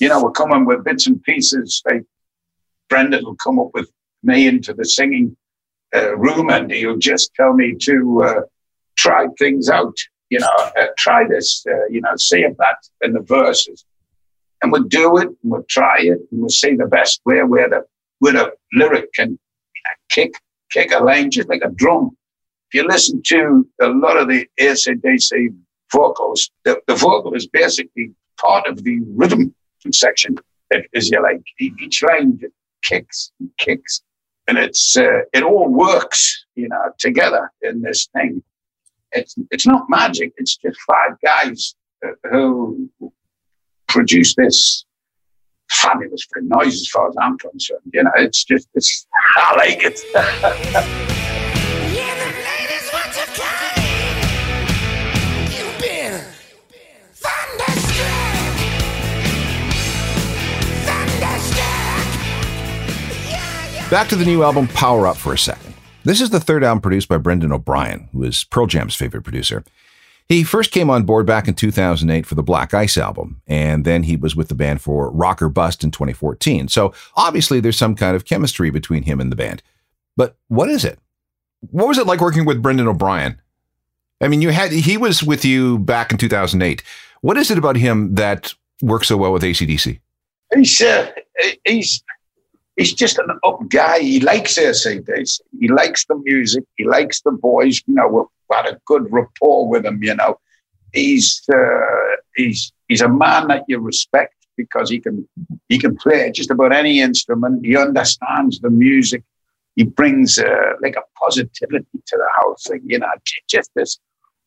You 0.00 0.08
know, 0.08 0.24
we're 0.24 0.32
coming 0.32 0.66
with 0.66 0.84
bits 0.84 1.06
and 1.06 1.22
pieces. 1.22 1.80
Like 1.88 2.02
Brendan 2.88 3.24
will 3.24 3.36
come 3.36 3.60
up 3.60 3.70
with 3.74 3.88
me 4.24 4.48
into 4.48 4.74
the 4.74 4.84
singing 4.84 5.36
uh, 5.94 6.16
room, 6.16 6.50
and 6.50 6.70
he'll 6.70 6.98
just 6.98 7.34
tell 7.34 7.52
me 7.52 7.74
to 7.82 8.22
uh, 8.24 8.40
try 8.96 9.26
things 9.38 9.68
out 9.68 9.96
you 10.30 10.40
know, 10.40 10.70
uh, 10.78 10.86
try 10.98 11.26
this, 11.26 11.64
uh, 11.68 11.86
you 11.88 12.00
know, 12.00 12.16
see 12.16 12.40
if 12.40 12.56
that 12.56 12.76
in 13.02 13.12
the 13.12 13.20
verses. 13.20 13.84
And 14.62 14.72
we'll 14.72 14.84
do 14.84 15.18
it, 15.18 15.28
and 15.28 15.36
we'll 15.44 15.64
try 15.68 15.98
it, 16.00 16.18
and 16.30 16.40
we'll 16.40 16.48
see 16.48 16.74
the 16.74 16.86
best 16.86 17.20
way 17.24 17.42
where 17.42 17.68
the, 17.68 17.84
where 18.18 18.32
the 18.32 18.52
lyric 18.72 19.12
can 19.12 19.38
kick, 20.08 20.34
kick 20.70 20.92
a 20.92 21.02
line 21.02 21.30
just 21.30 21.48
like 21.48 21.62
a 21.62 21.70
drum. 21.70 22.16
If 22.70 22.74
you 22.74 22.88
listen 22.88 23.22
to 23.26 23.68
a 23.80 23.88
lot 23.88 24.16
of 24.16 24.28
the 24.28 24.48
ACDC 24.58 25.54
vocals, 25.92 26.50
the, 26.64 26.80
the 26.88 26.94
vocal 26.94 27.34
is 27.34 27.46
basically 27.46 28.12
part 28.40 28.66
of 28.66 28.82
the 28.82 29.00
rhythm 29.08 29.54
section. 29.92 30.36
It 30.70 30.86
is 30.92 31.10
you 31.10 31.22
like 31.22 31.42
each 31.60 32.02
line 32.02 32.40
kicks 32.82 33.30
and 33.38 33.50
kicks, 33.58 34.02
and 34.48 34.58
it's 34.58 34.96
uh, 34.96 35.20
it 35.32 35.42
all 35.42 35.68
works, 35.68 36.46
you 36.54 36.68
know, 36.68 36.92
together 36.98 37.52
in 37.62 37.82
this 37.82 38.06
thing 38.06 38.42
it's 39.16 39.34
it's 39.50 39.66
not 39.66 39.88
magic. 39.88 40.32
It's 40.36 40.56
just 40.56 40.78
five 40.82 41.16
guys 41.24 41.74
who 42.30 42.90
produce 43.88 44.34
this 44.34 44.84
fabulous 45.70 46.26
noise, 46.42 46.74
as 46.74 46.88
far 46.88 47.08
as 47.08 47.16
I'm 47.20 47.38
concerned. 47.38 47.80
You 47.92 48.04
know, 48.04 48.12
it's 48.16 48.44
just 48.44 48.68
it's 48.74 49.06
I 49.36 49.56
like 49.56 49.80
it. 49.82 51.12
Back 63.88 64.08
to 64.08 64.16
the 64.16 64.24
new 64.24 64.42
album 64.42 64.66
Power 64.66 65.06
Up 65.06 65.16
for 65.16 65.32
a 65.32 65.38
second. 65.38 65.72
This 66.02 66.20
is 66.20 66.30
the 66.30 66.40
third 66.40 66.64
album 66.64 66.80
produced 66.80 67.06
by 67.08 67.18
Brendan 67.18 67.52
O'Brien, 67.52 68.08
who 68.10 68.24
is 68.24 68.42
Pearl 68.42 68.66
Jam's 68.66 68.96
favorite 68.96 69.22
producer. 69.22 69.62
He 70.28 70.42
first 70.42 70.72
came 70.72 70.90
on 70.90 71.04
board 71.04 71.24
back 71.24 71.46
in 71.46 71.54
2008 71.54 72.26
for 72.26 72.34
the 72.34 72.42
Black 72.42 72.74
Ice 72.74 72.98
album, 72.98 73.40
and 73.46 73.84
then 73.84 74.02
he 74.02 74.16
was 74.16 74.34
with 74.34 74.48
the 74.48 74.56
band 74.56 74.82
for 74.82 75.08
Rock 75.12 75.40
or 75.40 75.48
Bust 75.48 75.84
in 75.84 75.92
2014. 75.92 76.66
So 76.66 76.92
obviously 77.14 77.60
there's 77.60 77.78
some 77.78 77.94
kind 77.94 78.16
of 78.16 78.24
chemistry 78.24 78.70
between 78.70 79.04
him 79.04 79.20
and 79.20 79.30
the 79.30 79.36
band. 79.36 79.62
But 80.16 80.34
what 80.48 80.68
is 80.68 80.84
it? 80.84 80.98
What 81.70 81.86
was 81.86 81.98
it 81.98 82.08
like 82.08 82.20
working 82.20 82.44
with 82.44 82.60
Brendan 82.60 82.88
O'Brien? 82.88 83.40
I 84.20 84.26
mean, 84.26 84.42
you 84.42 84.50
had 84.50 84.72
he 84.72 84.96
was 84.96 85.22
with 85.22 85.44
you 85.44 85.78
back 85.78 86.10
in 86.10 86.18
2008. 86.18 86.82
What 87.20 87.36
is 87.36 87.52
it 87.52 87.58
about 87.58 87.76
him 87.76 88.16
that 88.16 88.52
works 88.82 89.06
so 89.06 89.16
well 89.16 89.32
with 89.32 89.44
ACDC? 89.44 90.00
He's 90.52 90.82
uh, 90.82 91.08
he's 91.64 92.02
he's 92.76 92.92
just 92.92 93.18
an 93.18 93.38
up 93.44 93.60
guy. 93.68 94.00
He 94.00 94.20
likes 94.20 94.58
ACDC. 94.58 95.40
He 95.58 95.68
likes 95.68 96.04
the 96.06 96.16
music. 96.16 96.64
He 96.76 96.84
likes 96.84 97.20
the 97.22 97.32
boys. 97.32 97.82
You 97.86 97.94
know, 97.94 98.08
we've 98.08 98.56
had 98.56 98.66
a 98.66 98.78
good 98.84 99.10
rapport 99.10 99.68
with 99.68 99.84
him. 99.84 100.02
You 100.02 100.14
know, 100.14 100.38
he's 100.92 101.42
uh, 101.52 102.16
he's 102.36 102.72
he's 102.88 103.00
a 103.00 103.08
man 103.08 103.48
that 103.48 103.64
you 103.68 103.78
respect 103.78 104.34
because 104.56 104.90
he 104.90 105.00
can 105.00 105.28
he 105.68 105.78
can 105.78 105.96
play 105.96 106.30
just 106.30 106.50
about 106.50 106.72
any 106.72 107.00
instrument. 107.00 107.64
He 107.64 107.76
understands 107.76 108.60
the 108.60 108.70
music. 108.70 109.22
He 109.74 109.84
brings 109.84 110.38
uh, 110.38 110.72
like 110.80 110.96
a 110.96 111.02
positivity 111.18 111.86
to 112.06 112.16
the 112.16 112.28
whole 112.38 112.56
thing. 112.66 112.82
You 112.86 112.98
know, 112.98 113.10
just 113.48 113.70
this 113.74 113.98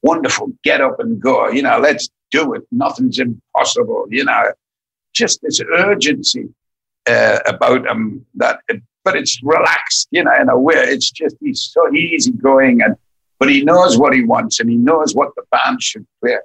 wonderful 0.01 0.53
get 0.63 0.81
up 0.81 0.99
and 0.99 1.19
go. 1.19 1.49
You 1.49 1.63
know, 1.63 1.79
let's 1.79 2.09
do 2.31 2.53
it. 2.53 2.63
Nothing's 2.71 3.19
impossible. 3.19 4.05
You 4.09 4.25
know, 4.25 4.51
just 5.13 5.41
this 5.41 5.61
urgency 5.61 6.49
uh, 7.09 7.39
about 7.45 7.87
him 7.87 8.25
that, 8.35 8.59
it, 8.67 8.81
but 9.03 9.15
it's 9.15 9.41
relaxed, 9.43 10.07
you 10.11 10.23
know, 10.23 10.33
in 10.39 10.49
a 10.49 10.59
way. 10.59 10.75
It's 10.75 11.09
just 11.09 11.35
he's 11.41 11.61
so 11.73 11.91
easygoing, 11.93 12.81
and 12.81 12.95
but 13.39 13.49
he 13.49 13.63
knows 13.63 13.97
what 13.97 14.13
he 14.13 14.23
wants 14.23 14.59
and 14.59 14.69
he 14.69 14.75
knows 14.75 15.15
what 15.15 15.33
the 15.35 15.43
band 15.51 15.81
should 15.81 16.05
play. 16.21 16.37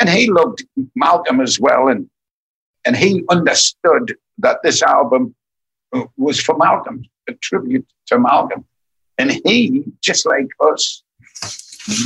And 0.00 0.08
he 0.08 0.30
loved 0.30 0.64
Malcolm 0.94 1.40
as 1.40 1.60
well, 1.60 1.88
and 1.88 2.08
and 2.84 2.96
he 2.96 3.24
understood 3.28 4.16
that 4.38 4.58
this 4.62 4.82
album 4.82 5.34
was 6.16 6.40
for 6.40 6.56
Malcolm, 6.56 7.04
a 7.28 7.32
tribute 7.34 7.86
to 8.06 8.18
Malcolm, 8.18 8.64
and 9.18 9.30
he, 9.44 9.84
just 10.00 10.26
like 10.26 10.48
us, 10.60 11.02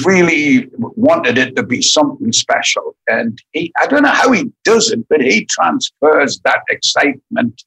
really 0.05 0.71
wanted 0.79 1.39
it 1.39 1.57
to 1.57 1.63
be 1.63 1.83
something 1.83 2.33
special. 2.33 2.97
And 3.09 3.39
he, 3.53 3.73
I 3.79 3.87
don't 3.87 4.03
know 4.03 4.09
how 4.09 4.33
he 4.33 4.53
does 4.65 4.91
it, 4.91 5.07
but 5.09 5.21
he 5.21 5.45
transfers 5.47 6.41
that 6.45 6.63
excitement 6.71 7.65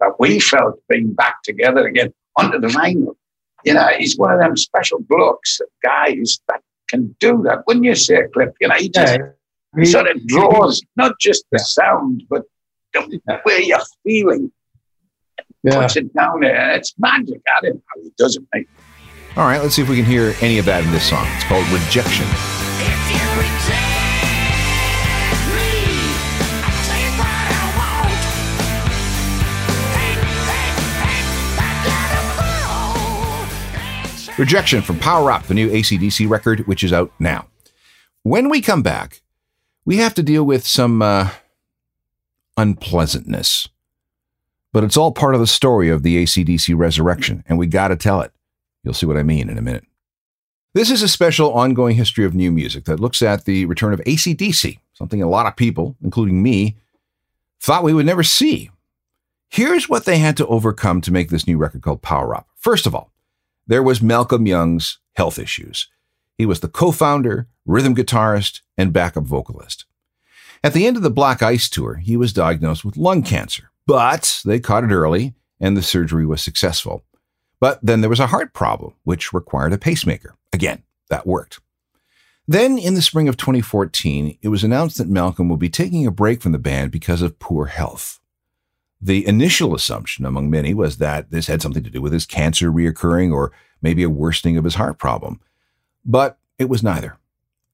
that 0.00 0.18
we 0.18 0.40
felt 0.40 0.80
being 0.88 1.12
back 1.12 1.42
together 1.42 1.86
again 1.86 2.12
under 2.36 2.58
the 2.58 2.68
vinyl. 2.68 3.16
You 3.64 3.74
know, 3.74 3.88
he's 3.98 4.16
one 4.16 4.32
of 4.32 4.38
them 4.38 4.56
special 4.56 5.00
blokes, 5.00 5.60
guys 5.82 6.38
that 6.48 6.60
can 6.88 7.16
do 7.18 7.42
that. 7.44 7.66
Wouldn't 7.66 7.84
you 7.84 7.94
say, 7.94 8.22
Cliff? 8.32 8.50
You 8.60 8.68
know, 8.68 8.74
he 8.76 8.88
just 8.88 9.18
yeah. 9.18 9.30
he 9.76 9.86
sort 9.86 10.08
of 10.08 10.24
draws 10.26 10.82
not 10.94 11.18
just 11.18 11.44
the 11.50 11.58
sound, 11.58 12.24
but 12.30 12.44
the 12.92 13.20
yeah. 13.26 13.40
way 13.44 13.62
you're 13.64 13.80
feeling. 14.04 14.52
Yeah. 15.62 15.80
Puts 15.80 15.96
it 15.96 16.14
down 16.14 16.40
there. 16.40 16.72
It's 16.72 16.94
magic. 16.98 17.40
I 17.56 17.60
don't 17.62 17.74
know 17.74 17.82
how 17.92 18.02
he 18.02 18.12
does 18.16 18.36
it, 18.36 18.44
mate. 18.54 18.68
All 19.36 19.44
right, 19.44 19.60
let's 19.60 19.74
see 19.74 19.82
if 19.82 19.88
we 19.88 19.96
can 19.96 20.04
hear 20.04 20.34
any 20.40 20.58
of 20.58 20.64
that 20.66 20.84
in 20.84 20.92
this 20.92 21.08
song. 21.08 21.26
It's 21.34 21.44
called 21.44 21.66
Rejection. 21.68 22.65
Rejection 34.38 34.82
from 34.82 34.98
Power 34.98 35.30
Up, 35.30 35.44
the 35.44 35.54
new 35.54 35.70
ACDC 35.70 36.28
record, 36.28 36.66
which 36.66 36.84
is 36.84 36.92
out 36.92 37.10
now. 37.18 37.46
When 38.22 38.50
we 38.50 38.60
come 38.60 38.82
back, 38.82 39.22
we 39.86 39.96
have 39.96 40.12
to 40.14 40.22
deal 40.22 40.44
with 40.44 40.66
some 40.66 41.00
uh, 41.00 41.30
unpleasantness. 42.58 43.68
But 44.74 44.84
it's 44.84 44.96
all 44.96 45.12
part 45.12 45.34
of 45.34 45.40
the 45.40 45.46
story 45.46 45.88
of 45.88 46.02
the 46.02 46.22
ACDC 46.22 46.76
resurrection, 46.76 47.44
and 47.48 47.58
we 47.58 47.66
got 47.66 47.88
to 47.88 47.96
tell 47.96 48.20
it. 48.20 48.32
You'll 48.84 48.92
see 48.92 49.06
what 49.06 49.16
I 49.16 49.22
mean 49.22 49.48
in 49.48 49.56
a 49.56 49.62
minute. 49.62 49.86
This 50.74 50.90
is 50.90 51.02
a 51.02 51.08
special 51.08 51.54
ongoing 51.54 51.96
history 51.96 52.26
of 52.26 52.34
new 52.34 52.52
music 52.52 52.84
that 52.84 53.00
looks 53.00 53.22
at 53.22 53.46
the 53.46 53.64
return 53.64 53.94
of 53.94 54.00
ACDC, 54.00 54.78
something 54.92 55.22
a 55.22 55.28
lot 55.28 55.46
of 55.46 55.56
people, 55.56 55.96
including 56.02 56.42
me, 56.42 56.76
thought 57.58 57.84
we 57.84 57.94
would 57.94 58.04
never 58.04 58.22
see. 58.22 58.70
Here's 59.48 59.88
what 59.88 60.04
they 60.04 60.18
had 60.18 60.36
to 60.36 60.46
overcome 60.46 61.00
to 61.00 61.12
make 61.12 61.30
this 61.30 61.46
new 61.46 61.56
record 61.56 61.80
called 61.80 62.02
Power 62.02 62.34
Up. 62.34 62.46
First 62.56 62.86
of 62.86 62.94
all, 62.94 63.10
there 63.66 63.82
was 63.82 64.02
Malcolm 64.02 64.46
Young's 64.46 64.98
health 65.14 65.38
issues. 65.38 65.88
He 66.38 66.46
was 66.46 66.60
the 66.60 66.68
co 66.68 66.92
founder, 66.92 67.48
rhythm 67.64 67.94
guitarist, 67.94 68.60
and 68.76 68.92
backup 68.92 69.24
vocalist. 69.24 69.84
At 70.62 70.72
the 70.72 70.86
end 70.86 70.96
of 70.96 71.02
the 71.02 71.10
Black 71.10 71.42
Ice 71.42 71.68
tour, 71.68 71.96
he 71.96 72.16
was 72.16 72.32
diagnosed 72.32 72.84
with 72.84 72.96
lung 72.96 73.22
cancer, 73.22 73.70
but 73.86 74.42
they 74.44 74.60
caught 74.60 74.84
it 74.84 74.90
early 74.90 75.34
and 75.60 75.76
the 75.76 75.82
surgery 75.82 76.26
was 76.26 76.42
successful. 76.42 77.04
But 77.60 77.78
then 77.82 78.00
there 78.00 78.10
was 78.10 78.20
a 78.20 78.26
heart 78.26 78.52
problem, 78.52 78.94
which 79.04 79.32
required 79.32 79.72
a 79.72 79.78
pacemaker. 79.78 80.36
Again, 80.52 80.82
that 81.08 81.26
worked. 81.26 81.60
Then, 82.48 82.78
in 82.78 82.94
the 82.94 83.02
spring 83.02 83.28
of 83.28 83.36
2014, 83.36 84.38
it 84.40 84.48
was 84.48 84.62
announced 84.62 84.98
that 84.98 85.08
Malcolm 85.08 85.48
would 85.48 85.58
be 85.58 85.68
taking 85.68 86.06
a 86.06 86.12
break 86.12 86.40
from 86.40 86.52
the 86.52 86.58
band 86.58 86.92
because 86.92 87.22
of 87.22 87.40
poor 87.40 87.66
health. 87.66 88.20
The 89.06 89.24
initial 89.24 89.72
assumption 89.72 90.26
among 90.26 90.50
many 90.50 90.74
was 90.74 90.96
that 90.96 91.30
this 91.30 91.46
had 91.46 91.62
something 91.62 91.84
to 91.84 91.90
do 91.90 92.02
with 92.02 92.12
his 92.12 92.26
cancer 92.26 92.72
reoccurring 92.72 93.32
or 93.32 93.52
maybe 93.80 94.02
a 94.02 94.10
worsening 94.10 94.56
of 94.56 94.64
his 94.64 94.74
heart 94.74 94.98
problem. 94.98 95.40
But 96.04 96.38
it 96.58 96.68
was 96.68 96.82
neither. 96.82 97.16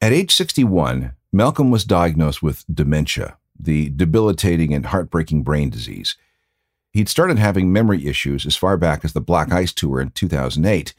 At 0.03 0.13
age 0.13 0.35
61, 0.35 1.15
Malcolm 1.33 1.71
was 1.71 1.87
diagnosed 1.87 2.43
with 2.43 2.67
dementia, 2.71 3.39
the 3.59 3.89
debilitating 3.89 4.75
and 4.75 4.85
heartbreaking 4.85 5.43
brain 5.43 5.71
disease. 5.71 6.17
He'd 6.93 7.09
started 7.09 7.39
having 7.39 7.73
memory 7.73 8.07
issues 8.07 8.45
as 8.45 8.55
far 8.55 8.77
back 8.77 9.03
as 9.03 9.15
the 9.15 9.23
Black 9.23 9.51
Ice 9.53 9.73
Tour 9.73 10.03
in 10.03 10.11
2008, 10.11 10.93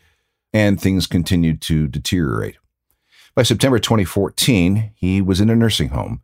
and 0.51 0.81
things 0.81 1.05
continued 1.05 1.61
to 1.61 1.87
deteriorate. 1.87 2.55
By 3.35 3.43
September 3.43 3.77
2014, 3.77 4.93
he 4.95 5.21
was 5.21 5.39
in 5.39 5.51
a 5.51 5.55
nursing 5.55 5.89
home 5.89 6.23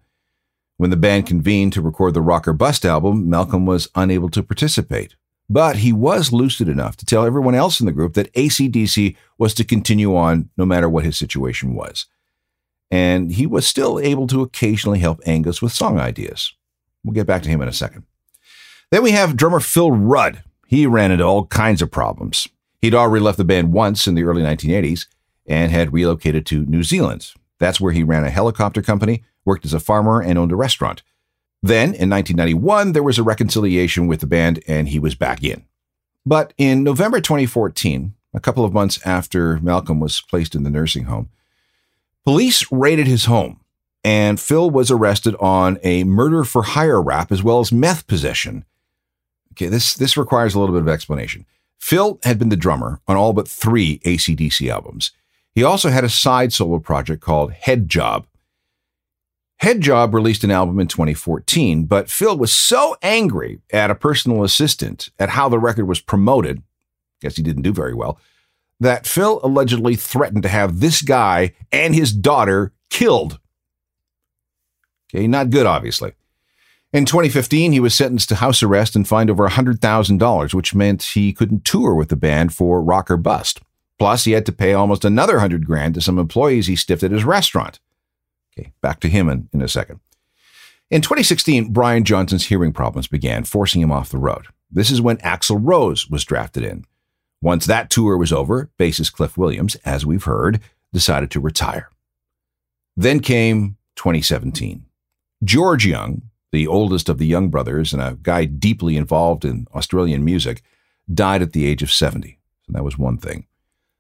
when 0.80 0.92
the 0.92 0.96
band 0.96 1.28
convened 1.28 1.74
to 1.74 1.82
record 1.82 2.14
the 2.14 2.22
Rock 2.22 2.48
or 2.48 2.54
Bust 2.54 2.86
album, 2.86 3.30
Malcolm 3.30 3.66
was 3.66 3.90
unable 3.96 4.30
to 4.30 4.42
participate. 4.42 5.14
But 5.50 5.76
he 5.76 5.92
was 5.92 6.32
lucid 6.32 6.70
enough 6.70 6.96
to 6.96 7.06
tell 7.06 7.26
everyone 7.26 7.54
else 7.54 7.82
in 7.82 7.86
the 7.86 7.92
group 7.92 8.14
that 8.14 8.32
ACDC 8.32 9.18
was 9.38 9.54
to 9.56 9.66
continue 9.66 10.16
on 10.16 10.50
no 10.56 10.66
matter 10.66 10.88
what 10.88 11.04
his 11.04 11.18
situation 11.18 11.74
was. 11.74 12.06
And 12.90 13.34
he 13.34 13.46
was 13.46 13.68
still 13.68 14.00
able 14.00 14.26
to 14.28 14.42
occasionally 14.42 15.00
help 15.00 15.20
Angus 15.26 15.62
with 15.62 15.74
song 15.74 16.00
ideas. 16.00 16.54
We'll 17.04 17.14
get 17.14 17.28
back 17.28 17.44
to 17.44 17.50
him 17.50 17.62
in 17.62 17.68
a 17.68 17.74
second. 17.74 18.06
Then 18.90 19.04
we 19.04 19.12
have 19.12 19.36
drummer 19.36 19.60
Phil 19.60 19.92
Rudd. 19.92 20.44
He 20.66 20.88
ran 20.88 21.12
into 21.12 21.26
all 21.26 21.46
kinds 21.48 21.82
of 21.82 21.92
problems. 21.92 22.48
He'd 22.82 22.96
already 22.96 23.26
left 23.26 23.38
the 23.38 23.44
band 23.44 23.74
once 23.74 24.08
in 24.08 24.16
the 24.16 24.24
early 24.24 24.44
1980s 24.44 25.08
and 25.46 25.74
had 25.74 25.92
relocated 25.92 26.46
to 26.46 26.64
New 26.68 26.84
Zealand. 26.84 27.34
That's 27.60 27.80
where 27.80 27.92
he 27.92 28.04
ran 28.04 28.24
a 28.24 28.30
helicopter 28.30 28.82
company, 28.82 29.24
worked 29.46 29.66
as 29.66 29.74
a 29.74 29.80
farmer, 29.80 30.22
and 30.22 30.38
owned 30.38 30.52
a 30.52 30.56
restaurant. 30.56 31.04
Then, 31.62 31.94
in 31.94 32.10
1991, 32.10 32.94
there 32.94 33.04
was 33.04 33.20
a 33.20 33.24
reconciliation 33.24 34.08
with 34.08 34.22
the 34.22 34.28
band 34.28 34.64
and 34.68 34.90
he 34.90 35.00
was 35.00 35.16
back 35.16 35.44
in. 35.44 35.66
But 36.26 36.54
in 36.58 36.84
November 36.84 37.20
2014, 37.20 38.14
a 38.34 38.40
couple 38.40 38.64
of 38.64 38.74
months 38.74 39.06
after 39.06 39.60
Malcolm 39.60 40.00
was 40.00 40.22
placed 40.22 40.56
in 40.56 40.64
the 40.64 40.70
nursing 40.70 41.06
home, 41.06 41.30
police 42.24 42.70
raided 42.72 43.08
his 43.08 43.26
home 43.26 43.60
and 44.04 44.40
Phil 44.40 44.70
was 44.70 44.90
arrested 44.90 45.36
on 45.40 45.80
a 45.84 46.06
murder 46.06 46.46
for 46.46 46.64
hire 46.64 47.02
rap 47.02 47.32
as 47.32 47.44
well 47.44 47.60
as 47.60 47.72
meth 47.72 48.08
possession. 48.08 48.64
Okay, 49.54 49.68
this, 49.68 49.96
this 49.96 50.16
requires 50.16 50.56
a 50.56 50.60
little 50.60 50.74
bit 50.74 50.84
of 50.84 50.88
explanation. 50.88 51.46
Phil 51.78 52.20
had 52.24 52.40
been 52.40 52.50
the 52.50 52.56
drummer 52.56 53.02
on 53.08 53.18
all 53.18 53.34
but 53.34 53.48
three 53.48 54.00
ACDC 54.00 54.70
albums. 54.70 55.12
He 55.60 55.66
also 55.66 55.90
had 55.90 56.06
a 56.06 56.10
side 56.10 56.54
solo 56.54 56.80
project 56.80 57.22
called 57.22 57.52
Head 57.52 57.90
Job. 57.90 58.26
Head 59.58 59.82
Job 59.82 60.14
released 60.14 60.46
an 60.46 60.52
album 60.52 60.80
in 60.80 60.88
2014, 60.88 61.84
but 61.84 62.10
Phil 62.10 62.38
was 62.38 62.54
so 62.54 62.96
angry 63.02 63.60
at 63.74 63.92
a 63.92 63.96
personal 63.96 64.46
assistant 64.46 65.10
at 65.20 65.32
how 65.32 65.50
the 65.50 65.60
record 65.60 65.84
was 65.84 66.00
promoted, 66.00 66.64
guess 67.22 67.36
he 67.36 67.44
didn't 67.44 67.64
do 67.64 67.74
very 67.74 67.94
well, 67.94 68.18
that 68.80 69.06
Phil 69.06 69.42
allegedly 69.44 69.98
threatened 69.98 70.44
to 70.44 70.48
have 70.48 70.80
this 70.80 71.02
guy 71.02 71.52
and 71.74 71.94
his 71.94 72.14
daughter 72.14 72.72
killed. 72.90 73.38
Okay, 75.14 75.28
not 75.28 75.50
good, 75.50 75.66
obviously. 75.66 76.14
In 76.94 77.04
2015, 77.04 77.74
he 77.74 77.82
was 77.82 77.94
sentenced 77.94 78.30
to 78.30 78.36
house 78.36 78.64
arrest 78.64 78.96
and 78.96 79.06
fined 79.06 79.30
over 79.30 79.46
$100,000, 79.46 80.54
which 80.54 80.74
meant 80.74 81.04
he 81.04 81.34
couldn't 81.34 81.66
tour 81.66 81.96
with 81.96 82.08
the 82.08 82.16
band 82.16 82.54
for 82.54 82.82
Rock 82.82 83.12
or 83.12 83.18
Bust. 83.18 83.60
Plus, 84.00 84.24
he 84.24 84.32
had 84.32 84.46
to 84.46 84.52
pay 84.52 84.74
almost 84.74 85.04
another 85.04 85.34
100 85.34 85.66
grand 85.66 85.94
to 85.94 86.02
some 86.02 86.18
employees 86.18 86.68
he 86.68 86.76
stiffed 86.76 87.04
at 87.04 87.12
his 87.12 87.26
restaurant. 87.26 87.80
Okay, 88.58 88.72
back 88.82 89.02
to 89.02 89.10
him 89.10 89.30
in, 89.30 89.50
in 89.54 89.62
a 89.62 89.68
second. 89.68 90.00
In 90.90 91.02
2016, 91.02 91.72
Brian 91.72 92.04
Johnson's 92.04 92.46
hearing 92.46 92.74
problems 92.74 93.08
began, 93.08 93.44
forcing 93.44 93.82
him 93.82 93.92
off 93.92 94.10
the 94.10 94.18
road. 94.18 94.48
This 94.72 94.90
is 94.90 95.02
when 95.02 95.18
Axl 95.18 95.60
Rose 95.62 96.10
was 96.10 96.24
drafted 96.24 96.64
in. 96.64 96.86
Once 97.42 97.66
that 97.66 97.90
tour 97.90 98.18
was 98.18 98.34
over, 98.34 98.70
bassist 98.80 99.14
Cliff 99.14 99.38
Williams, 99.38 99.76
as 99.86 100.06
we've 100.06 100.24
heard, 100.24 100.60
decided 100.92 101.30
to 101.32 101.40
retire. 101.40 101.90
Then 102.98 103.20
came 103.20 103.78
2017. 103.96 104.86
George 105.44 105.86
Young, 105.86 106.24
the 106.52 106.68
oldest 106.68 107.08
of 107.08 107.18
the 107.18 107.28
Young 107.28 107.50
brothers 107.50 107.94
and 107.94 108.02
a 108.02 108.18
guy 108.22 108.46
deeply 108.46 108.98
involved 108.98 109.46
in 109.46 109.68
Australian 109.74 110.26
music, 110.26 110.64
died 111.14 111.42
at 111.42 111.54
the 111.54 111.66
age 111.66 111.84
of 111.84 111.92
70. 111.92 112.40
So 112.66 112.74
that 112.74 112.84
was 112.84 112.98
one 112.98 113.18
thing. 113.18 113.46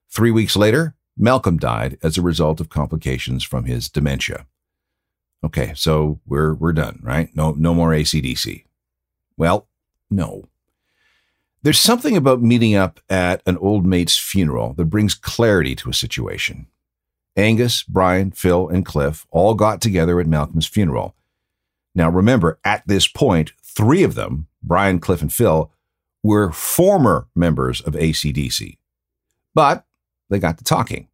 Three 0.09 0.31
weeks 0.31 0.55
later, 0.55 0.95
Malcolm 1.17 1.57
died 1.57 1.97
as 2.01 2.17
a 2.17 2.21
result 2.21 2.59
of 2.59 2.69
complications 2.69 3.43
from 3.43 3.65
his 3.65 3.89
dementia. 3.89 4.45
Okay, 5.43 5.73
so 5.75 6.19
we're 6.25 6.53
we're 6.53 6.73
done, 6.73 6.99
right? 7.01 7.29
No 7.35 7.51
no 7.51 7.73
more 7.73 7.91
ACDC. 7.91 8.65
Well, 9.37 9.67
no. 10.09 10.45
There's 11.61 11.79
something 11.79 12.15
about 12.15 12.41
meeting 12.41 12.75
up 12.75 13.01
at 13.09 13.41
an 13.45 13.57
old 13.57 13.85
mate's 13.85 14.17
funeral 14.17 14.73
that 14.73 14.85
brings 14.85 15.13
clarity 15.13 15.75
to 15.75 15.89
a 15.89 15.93
situation. 15.93 16.67
Angus, 17.35 17.83
Brian, 17.83 18.31
Phil, 18.31 18.67
and 18.69 18.85
Cliff 18.85 19.27
all 19.29 19.53
got 19.53 19.81
together 19.81 20.19
at 20.19 20.27
Malcolm's 20.27 20.67
funeral 20.67 21.15
now, 21.95 22.09
remember, 22.09 22.59
at 22.63 22.87
this 22.87 23.07
point, 23.07 23.51
three 23.61 24.03
of 24.03 24.15
them, 24.15 24.47
Brian, 24.61 24.99
Cliff, 24.99 25.21
and 25.21 25.33
Phil, 25.33 25.71
were 26.23 26.51
former 26.51 27.27
members 27.35 27.81
of 27.81 27.93
ACDC. 27.93 28.77
But 29.53 29.85
they 30.29 30.39
got 30.39 30.57
to 30.57 30.63
talking. 30.63 31.07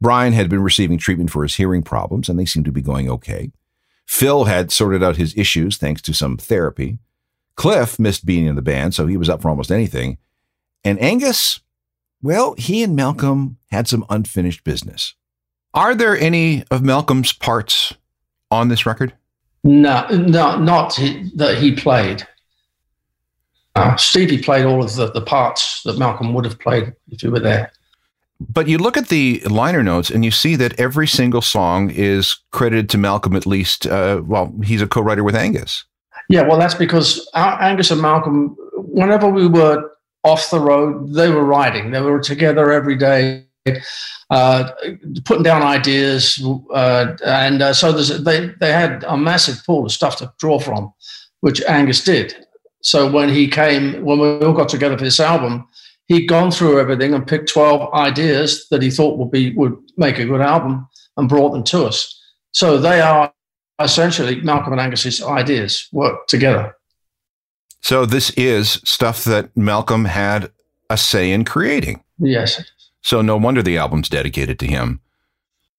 Brian 0.00 0.32
had 0.32 0.48
been 0.48 0.62
receiving 0.62 0.98
treatment 0.98 1.30
for 1.30 1.42
his 1.42 1.56
hearing 1.56 1.82
problems, 1.82 2.28
and 2.28 2.38
they 2.38 2.44
seemed 2.46 2.64
to 2.64 2.72
be 2.72 2.82
going 2.82 3.10
okay. 3.10 3.50
Phil 4.06 4.44
had 4.44 4.72
sorted 4.72 5.02
out 5.02 5.16
his 5.16 5.36
issues 5.36 5.76
thanks 5.76 6.02
to 6.02 6.12
some 6.12 6.36
therapy. 6.36 6.98
Cliff 7.54 7.98
missed 7.98 8.24
being 8.24 8.46
in 8.46 8.56
the 8.56 8.62
band, 8.62 8.94
so 8.94 9.06
he 9.06 9.16
was 9.16 9.28
up 9.28 9.42
for 9.42 9.50
almost 9.50 9.70
anything. 9.70 10.18
And 10.82 11.00
Angus, 11.00 11.60
well, 12.22 12.54
he 12.56 12.82
and 12.82 12.96
Malcolm 12.96 13.58
had 13.70 13.86
some 13.86 14.04
unfinished 14.08 14.64
business. 14.64 15.14
Are 15.74 15.94
there 15.94 16.16
any 16.16 16.64
of 16.70 16.82
Malcolm's 16.82 17.32
parts 17.32 17.94
on 18.50 18.68
this 18.68 18.86
record? 18.86 19.12
No, 19.62 20.06
no, 20.08 20.58
not 20.58 20.98
that 21.36 21.58
he 21.58 21.76
played. 21.76 22.26
Uh, 23.76 23.94
Stevie 23.96 24.42
played 24.42 24.64
all 24.64 24.82
of 24.82 24.94
the, 24.96 25.12
the 25.12 25.20
parts 25.20 25.82
that 25.84 25.98
Malcolm 25.98 26.34
would 26.34 26.44
have 26.44 26.58
played 26.58 26.92
if 27.10 27.20
he 27.20 27.28
were 27.28 27.38
there. 27.38 27.70
But 28.40 28.68
you 28.68 28.78
look 28.78 28.96
at 28.96 29.08
the 29.08 29.40
liner 29.40 29.82
notes 29.82 30.10
and 30.10 30.24
you 30.24 30.30
see 30.30 30.56
that 30.56 30.78
every 30.80 31.06
single 31.06 31.42
song 31.42 31.90
is 31.90 32.38
credited 32.52 32.88
to 32.90 32.98
Malcolm 32.98 33.36
at 33.36 33.46
least. 33.46 33.86
Uh, 33.86 34.22
well, 34.24 34.52
he's 34.64 34.80
a 34.80 34.86
co 34.86 35.02
writer 35.02 35.22
with 35.22 35.36
Angus. 35.36 35.84
Yeah, 36.28 36.42
well, 36.42 36.58
that's 36.58 36.74
because 36.74 37.28
Angus 37.34 37.90
and 37.90 38.00
Malcolm, 38.00 38.56
whenever 38.74 39.28
we 39.28 39.46
were 39.46 39.90
off 40.24 40.50
the 40.50 40.60
road, 40.60 41.12
they 41.12 41.28
were 41.28 41.44
writing. 41.44 41.90
They 41.90 42.00
were 42.00 42.20
together 42.20 42.72
every 42.72 42.96
day 42.96 43.44
uh, 44.30 44.70
putting 45.24 45.42
down 45.42 45.62
ideas, 45.62 46.42
uh, 46.72 47.16
and 47.24 47.62
uh, 47.62 47.72
so 47.72 47.92
they 47.92 48.46
they 48.60 48.72
had 48.72 49.04
a 49.04 49.16
massive 49.16 49.62
pool 49.66 49.84
of 49.84 49.92
stuff 49.92 50.16
to 50.16 50.32
draw 50.38 50.58
from, 50.58 50.92
which 51.40 51.62
Angus 51.64 52.02
did. 52.02 52.34
So 52.82 53.10
when 53.10 53.28
he 53.28 53.46
came, 53.46 54.02
when 54.04 54.18
we 54.18 54.28
all 54.46 54.54
got 54.54 54.68
together 54.68 54.96
for 54.96 55.04
this 55.04 55.20
album, 55.20 55.68
he'd 56.10 56.26
gone 56.26 56.50
through 56.50 56.80
everything 56.80 57.14
and 57.14 57.26
picked 57.26 57.48
twelve 57.48 57.92
ideas 57.94 58.66
that 58.70 58.82
he 58.82 58.90
thought 58.90 59.16
would 59.16 59.30
be 59.30 59.54
would 59.54 59.76
make 59.96 60.18
a 60.18 60.26
good 60.26 60.40
album 60.40 60.86
and 61.16 61.28
brought 61.28 61.52
them 61.52 61.64
to 61.64 61.84
us. 61.86 62.20
So 62.52 62.78
they 62.78 63.00
are 63.00 63.32
essentially 63.80 64.40
Malcolm 64.42 64.72
and 64.72 64.80
Angus's 64.80 65.22
ideas 65.22 65.88
worked 65.92 66.28
together. 66.28 66.76
So 67.80 68.04
this 68.04 68.30
is 68.30 68.72
stuff 68.84 69.24
that 69.24 69.56
Malcolm 69.56 70.04
had 70.04 70.50
a 70.90 70.98
say 70.98 71.30
in 71.30 71.44
creating. 71.44 72.02
Yes. 72.18 72.62
So 73.02 73.22
no 73.22 73.36
wonder 73.36 73.62
the 73.62 73.78
album's 73.78 74.08
dedicated 74.08 74.58
to 74.58 74.66
him. 74.66 75.00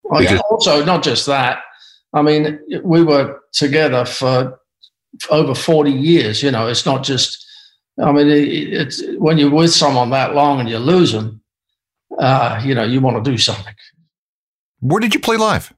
Well, 0.04 0.24
yeah, 0.24 0.39
also, 0.50 0.84
not 0.84 1.04
just 1.04 1.26
that. 1.28 1.60
I 2.13 2.22
mean, 2.22 2.60
we 2.84 3.04
were 3.04 3.39
together 3.52 4.06
for 4.06 4.60
over 5.30 5.54
40 5.54 5.91
years. 5.91 6.41
You 6.41 6.52
know, 6.52 6.67
it's 6.67 6.86
not 6.86 7.04
just, 7.04 7.46
I 8.00 8.12
mean, 8.12 8.28
it's 8.28 9.04
when 9.18 9.38
you're 9.38 9.52
with 9.52 9.72
someone 9.72 10.10
that 10.12 10.34
long 10.34 10.60
and 10.60 10.70
you 10.70 10.78
lose 10.78 11.12
them, 11.12 11.42
uh, 12.18 12.62
you 12.64 12.74
know, 12.74 12.84
you 12.84 13.02
want 13.02 13.24
to 13.24 13.32
do 13.32 13.38
something. 13.38 13.74
Where 14.80 15.00
did 15.00 15.14
you 15.14 15.20
play 15.20 15.38
live? 15.38 15.74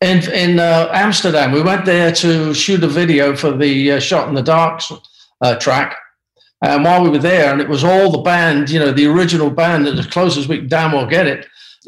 In, 0.00 0.18
in 0.32 0.60
uh, 0.60 0.90
Amsterdam. 0.92 1.52
We 1.52 1.62
went 1.62 1.84
there 1.84 2.12
to 2.12 2.54
shoot 2.54 2.84
a 2.84 2.88
video 2.88 3.34
for 3.34 3.50
the 3.50 3.92
uh, 3.92 4.00
Shot 4.00 4.28
in 4.28 4.34
the 4.34 4.42
Dark 4.42 4.82
uh, 5.40 5.56
track. 5.56 5.96
And 6.62 6.84
while 6.84 7.02
we 7.02 7.10
were 7.10 7.18
there, 7.18 7.52
and 7.52 7.60
it 7.60 7.68
was 7.68 7.84
all 7.84 8.10
the 8.10 8.18
band, 8.18 8.70
you 8.70 8.78
know, 8.78 8.92
the 8.92 9.06
original 9.06 9.50
band, 9.50 9.86
as 9.86 10.06
close 10.06 10.36
as 10.36 10.48
we 10.48 10.58
can 10.58 10.68
damn 10.68 10.92
well 10.92 11.06
get 11.06 11.26
it 11.26 11.46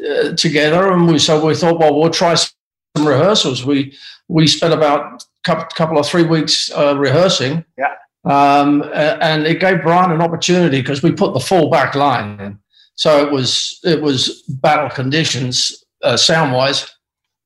uh, 0.09 0.33
together. 0.35 0.91
And 0.91 1.07
we 1.07 1.19
so 1.19 1.45
we 1.45 1.55
thought, 1.55 1.79
well, 1.79 1.99
we'll 1.99 2.09
try 2.09 2.35
some 2.35 3.05
rehearsals. 3.05 3.65
We 3.65 3.97
we 4.29 4.47
spent 4.47 4.73
about 4.73 5.25
couple, 5.43 5.65
couple 5.75 5.99
of 5.99 6.07
three 6.07 6.23
weeks 6.23 6.71
uh, 6.71 6.97
rehearsing. 6.97 7.65
Yeah. 7.77 7.93
Um, 8.23 8.83
and 8.93 9.47
it 9.47 9.59
gave 9.59 9.81
Brian 9.81 10.11
an 10.11 10.21
opportunity 10.21 10.81
because 10.81 11.01
we 11.01 11.11
put 11.11 11.33
the 11.33 11.39
full 11.39 11.69
back 11.69 11.95
line 11.95 12.39
in. 12.39 12.59
So 12.95 13.25
it 13.25 13.31
was 13.31 13.79
it 13.83 14.01
was 14.01 14.43
battle 14.61 14.89
conditions 14.89 15.83
uh, 16.03 16.17
sound 16.17 16.53
wise 16.53 16.89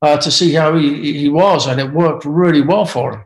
uh, 0.01 0.17
to 0.17 0.31
see 0.31 0.53
how 0.53 0.75
he, 0.75 1.13
he 1.13 1.29
was, 1.29 1.67
and 1.67 1.79
it 1.79 1.91
worked 1.93 2.25
really 2.25 2.61
well 2.61 2.85
for 2.85 3.13
him. 3.13 3.25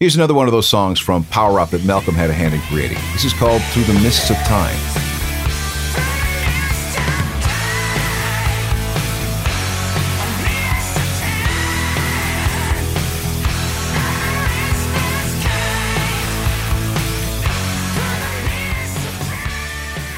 Here's 0.00 0.16
another 0.16 0.34
one 0.34 0.46
of 0.46 0.52
those 0.52 0.68
songs 0.68 1.00
from 1.00 1.24
Power 1.24 1.58
Up 1.60 1.70
that 1.70 1.84
Malcolm 1.84 2.14
had 2.14 2.30
a 2.30 2.32
hand 2.32 2.54
in 2.54 2.60
creating. 2.62 2.98
This 3.12 3.24
is 3.24 3.32
called 3.32 3.60
Through 3.64 3.84
the 3.84 4.00
Mists 4.00 4.30
of 4.30 4.36
Time. 4.46 5.07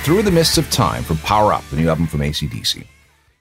Through 0.02 0.22
the 0.22 0.30
Mists 0.30 0.56
of 0.56 0.70
Time 0.70 1.02
from 1.02 1.18
Power 1.18 1.52
Up, 1.52 1.62
the 1.68 1.76
new 1.76 1.88
album 1.88 2.06
from 2.06 2.20
ACDC. 2.20 2.86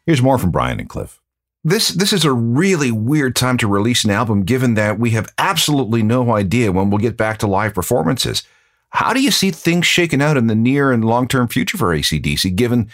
Here's 0.05 0.21
more 0.21 0.37
from 0.37 0.51
Brian 0.51 0.77
and 0.79 0.89
Cliff. 0.89 1.21
This 1.63 1.87
this 1.89 2.11
is 2.11 2.25
a 2.25 2.33
really 2.33 2.91
weird 2.91 3.35
time 3.35 3.57
to 3.59 3.67
release 3.67 4.03
an 4.03 4.11
album 4.11 4.43
given 4.43 4.73
that 4.73 4.99
we 4.99 5.11
have 5.11 5.33
absolutely 5.37 6.03
no 6.03 6.35
idea 6.35 6.73
when 6.73 6.89
we'll 6.89 6.99
get 6.99 7.15
back 7.15 7.37
to 7.39 7.47
live 7.47 7.73
performances. 7.73 8.43
How 8.89 9.13
do 9.13 9.21
you 9.21 9.31
see 9.31 9.51
things 9.51 9.85
shaking 9.85 10.21
out 10.21 10.35
in 10.35 10.47
the 10.47 10.55
near 10.55 10.91
and 10.91 11.05
long-term 11.05 11.47
future 11.47 11.77
for 11.77 11.95
ACDC 11.95 12.53
given 12.55 12.89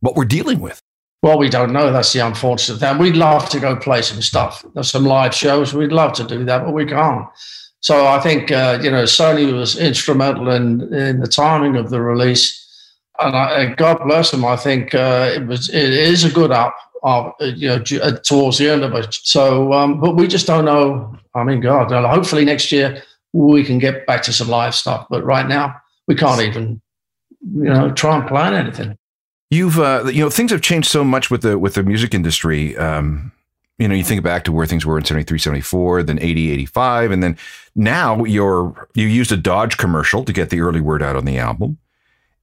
what 0.00 0.16
we're 0.16 0.24
dealing 0.24 0.58
with? 0.58 0.82
Well, 1.22 1.38
we 1.38 1.48
don't 1.48 1.72
know. 1.72 1.92
That's 1.92 2.12
the 2.12 2.26
unfortunate 2.26 2.80
thing. 2.80 2.98
We'd 2.98 3.16
love 3.16 3.48
to 3.50 3.60
go 3.60 3.76
play 3.76 4.02
some 4.02 4.22
stuff. 4.22 4.64
There's 4.74 4.90
some 4.90 5.04
live 5.04 5.34
shows. 5.34 5.72
We'd 5.72 5.92
love 5.92 6.14
to 6.14 6.24
do 6.24 6.44
that, 6.46 6.64
but 6.64 6.72
we 6.72 6.84
can't. 6.84 7.28
So 7.78 8.08
I 8.08 8.18
think 8.18 8.50
uh, 8.50 8.80
you 8.82 8.90
know 8.90 9.04
Sony 9.04 9.52
was 9.52 9.78
instrumental 9.78 10.50
in 10.50 10.92
in 10.92 11.20
the 11.20 11.28
timing 11.28 11.76
of 11.76 11.90
the 11.90 12.00
release, 12.00 12.63
and, 13.20 13.36
I, 13.36 13.74
God 13.74 14.02
bless 14.04 14.30
them. 14.30 14.44
I 14.44 14.56
think 14.56 14.94
uh, 14.94 15.30
it 15.34 15.46
was 15.46 15.68
it 15.68 15.92
is 15.92 16.24
a 16.24 16.30
good 16.30 16.50
up. 16.50 16.76
Uh, 17.02 17.30
you 17.38 17.68
know, 17.68 17.84
uh, 18.02 18.12
towards 18.20 18.56
the 18.56 18.66
end 18.66 18.82
of 18.82 18.94
it. 18.94 19.14
So, 19.24 19.74
um, 19.74 20.00
but 20.00 20.16
we 20.16 20.26
just 20.26 20.46
don't 20.46 20.64
know. 20.64 21.14
I 21.34 21.44
mean, 21.44 21.60
God, 21.60 21.90
hopefully 21.90 22.46
next 22.46 22.72
year 22.72 23.02
we 23.34 23.62
can 23.62 23.78
get 23.78 24.06
back 24.06 24.22
to 24.22 24.32
some 24.32 24.48
live 24.48 24.74
stuff. 24.74 25.06
But 25.10 25.22
right 25.22 25.46
now, 25.46 25.76
we 26.06 26.14
can't 26.14 26.40
even, 26.40 26.80
you 27.42 27.64
know, 27.64 27.90
try 27.90 28.16
and 28.16 28.26
plan 28.26 28.54
anything. 28.54 28.96
You've, 29.50 29.78
uh, 29.78 30.04
you 30.06 30.22
know, 30.22 30.30
things 30.30 30.50
have 30.50 30.62
changed 30.62 30.88
so 30.88 31.04
much 31.04 31.30
with 31.30 31.42
the 31.42 31.58
with 31.58 31.74
the 31.74 31.82
music 31.82 32.14
industry. 32.14 32.76
Um, 32.76 33.32
you 33.78 33.88
know, 33.88 33.94
you 33.94 34.04
think 34.04 34.22
back 34.22 34.44
to 34.44 34.52
where 34.52 34.66
things 34.66 34.86
were 34.86 34.96
in 34.96 35.04
73, 35.04 35.36
74, 35.38 36.04
then 36.04 36.18
80, 36.20 36.52
85, 36.52 37.10
and 37.10 37.22
then 37.22 37.36
now 37.74 38.24
you're 38.24 38.88
you 38.94 39.06
used 39.06 39.32
a 39.32 39.36
Dodge 39.36 39.76
commercial 39.76 40.24
to 40.24 40.32
get 40.32 40.50
the 40.50 40.60
early 40.60 40.80
word 40.80 41.02
out 41.02 41.16
on 41.16 41.24
the 41.24 41.38
album. 41.38 41.78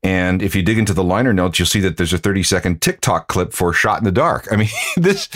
And 0.04 0.42
if 0.42 0.56
you 0.56 0.64
dig 0.64 0.80
into 0.80 0.94
the 0.94 1.04
liner 1.04 1.34
notes, 1.34 1.60
you'll 1.60 1.68
see 1.68 1.80
that 1.82 1.98
there's 1.98 2.14
a 2.14 2.18
30 2.18 2.44
second 2.44 2.82
TikTok 2.82 3.28
clip 3.28 3.54
for 3.54 3.72
Shot 3.72 4.00
in 4.00 4.04
the 4.04 4.12
Dark. 4.12 4.48
I 4.52 4.56
mean, 4.56 4.70
this 4.98 5.28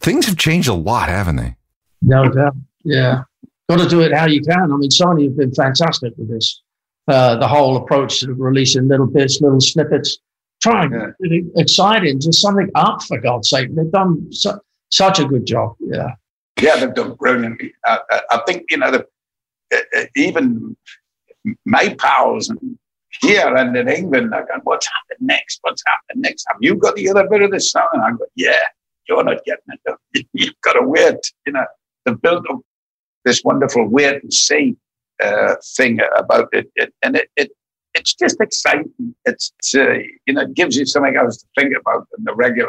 things 0.00 0.26
have 0.26 0.36
changed 0.36 0.68
a 0.68 0.74
lot, 0.74 1.08
haven't 1.08 1.36
they? 1.36 1.56
No 2.02 2.28
doubt. 2.28 2.56
Yeah. 2.82 3.22
Got 3.68 3.78
to 3.78 3.88
do 3.88 4.02
it 4.02 4.12
how 4.12 4.26
you 4.26 4.42
can. 4.42 4.72
I 4.72 4.76
mean, 4.76 4.90
Sony 4.90 5.24
have 5.24 5.36
been 5.36 5.54
fantastic 5.54 6.12
with 6.16 6.28
this. 6.28 6.62
Uh, 7.06 7.36
the 7.36 7.48
whole 7.48 7.76
approach 7.76 8.20
to 8.20 8.32
releasing 8.32 8.88
little 8.88 9.06
bits, 9.06 9.40
little 9.40 9.60
snippets, 9.60 10.18
trying 10.62 10.92
yeah. 10.92 11.40
exciting, 11.56 12.20
just 12.20 12.40
something 12.40 12.70
up 12.74 13.02
for 13.02 13.18
God's 13.18 13.48
sake. 13.48 13.74
They've 13.74 13.90
done 13.90 14.30
su- 14.32 14.60
such 14.90 15.18
a 15.18 15.24
good 15.24 15.46
job. 15.46 15.76
Yeah. 15.80 16.12
Yeah, 16.60 16.76
they've 16.76 16.94
done 16.94 17.14
brilliantly. 17.14 17.74
I, 17.84 17.98
I, 18.10 18.20
I 18.32 18.40
think, 18.46 18.64
you 18.70 18.78
know, 18.78 18.90
the, 18.90 19.06
uh, 19.74 20.04
even 20.16 20.76
May 21.66 21.94
pals 21.94 22.48
and 22.48 22.78
here 23.20 23.54
and 23.54 23.76
in 23.76 23.88
England, 23.88 24.34
I 24.34 24.40
go, 24.40 24.60
what's 24.64 24.86
happening 24.86 25.26
next? 25.26 25.58
What's 25.62 25.82
happening 25.86 26.22
next? 26.22 26.44
Have 26.48 26.58
you 26.60 26.76
got 26.76 26.96
the 26.96 27.08
other 27.08 27.28
bit 27.28 27.42
of 27.42 27.50
the 27.50 27.60
song? 27.60 27.88
And 27.92 28.02
I 28.02 28.10
go, 28.10 28.24
yeah, 28.34 28.62
you're 29.08 29.24
not 29.24 29.44
getting 29.44 29.78
it. 30.14 30.26
You've 30.32 30.60
got 30.62 30.74
to 30.74 30.82
wait. 30.82 31.32
You 31.46 31.52
know, 31.52 31.66
the 32.04 32.14
build 32.14 32.46
up 32.50 32.60
this 33.24 33.42
wonderful 33.44 33.88
wait 33.88 34.22
and 34.22 34.32
see 34.32 34.76
uh, 35.22 35.56
thing 35.76 36.00
about 36.16 36.48
it. 36.52 36.70
it 36.76 36.92
and 37.02 37.16
it, 37.16 37.28
it, 37.36 37.50
it's 37.94 38.14
just 38.14 38.40
exciting. 38.40 39.14
It's, 39.24 39.52
uh, 39.74 39.94
you 40.26 40.34
know, 40.34 40.42
it 40.42 40.54
gives 40.54 40.76
you 40.76 40.84
something 40.84 41.16
else 41.16 41.38
to 41.38 41.46
think 41.56 41.74
about 41.78 42.06
than 42.12 42.24
the 42.24 42.34
regular 42.34 42.68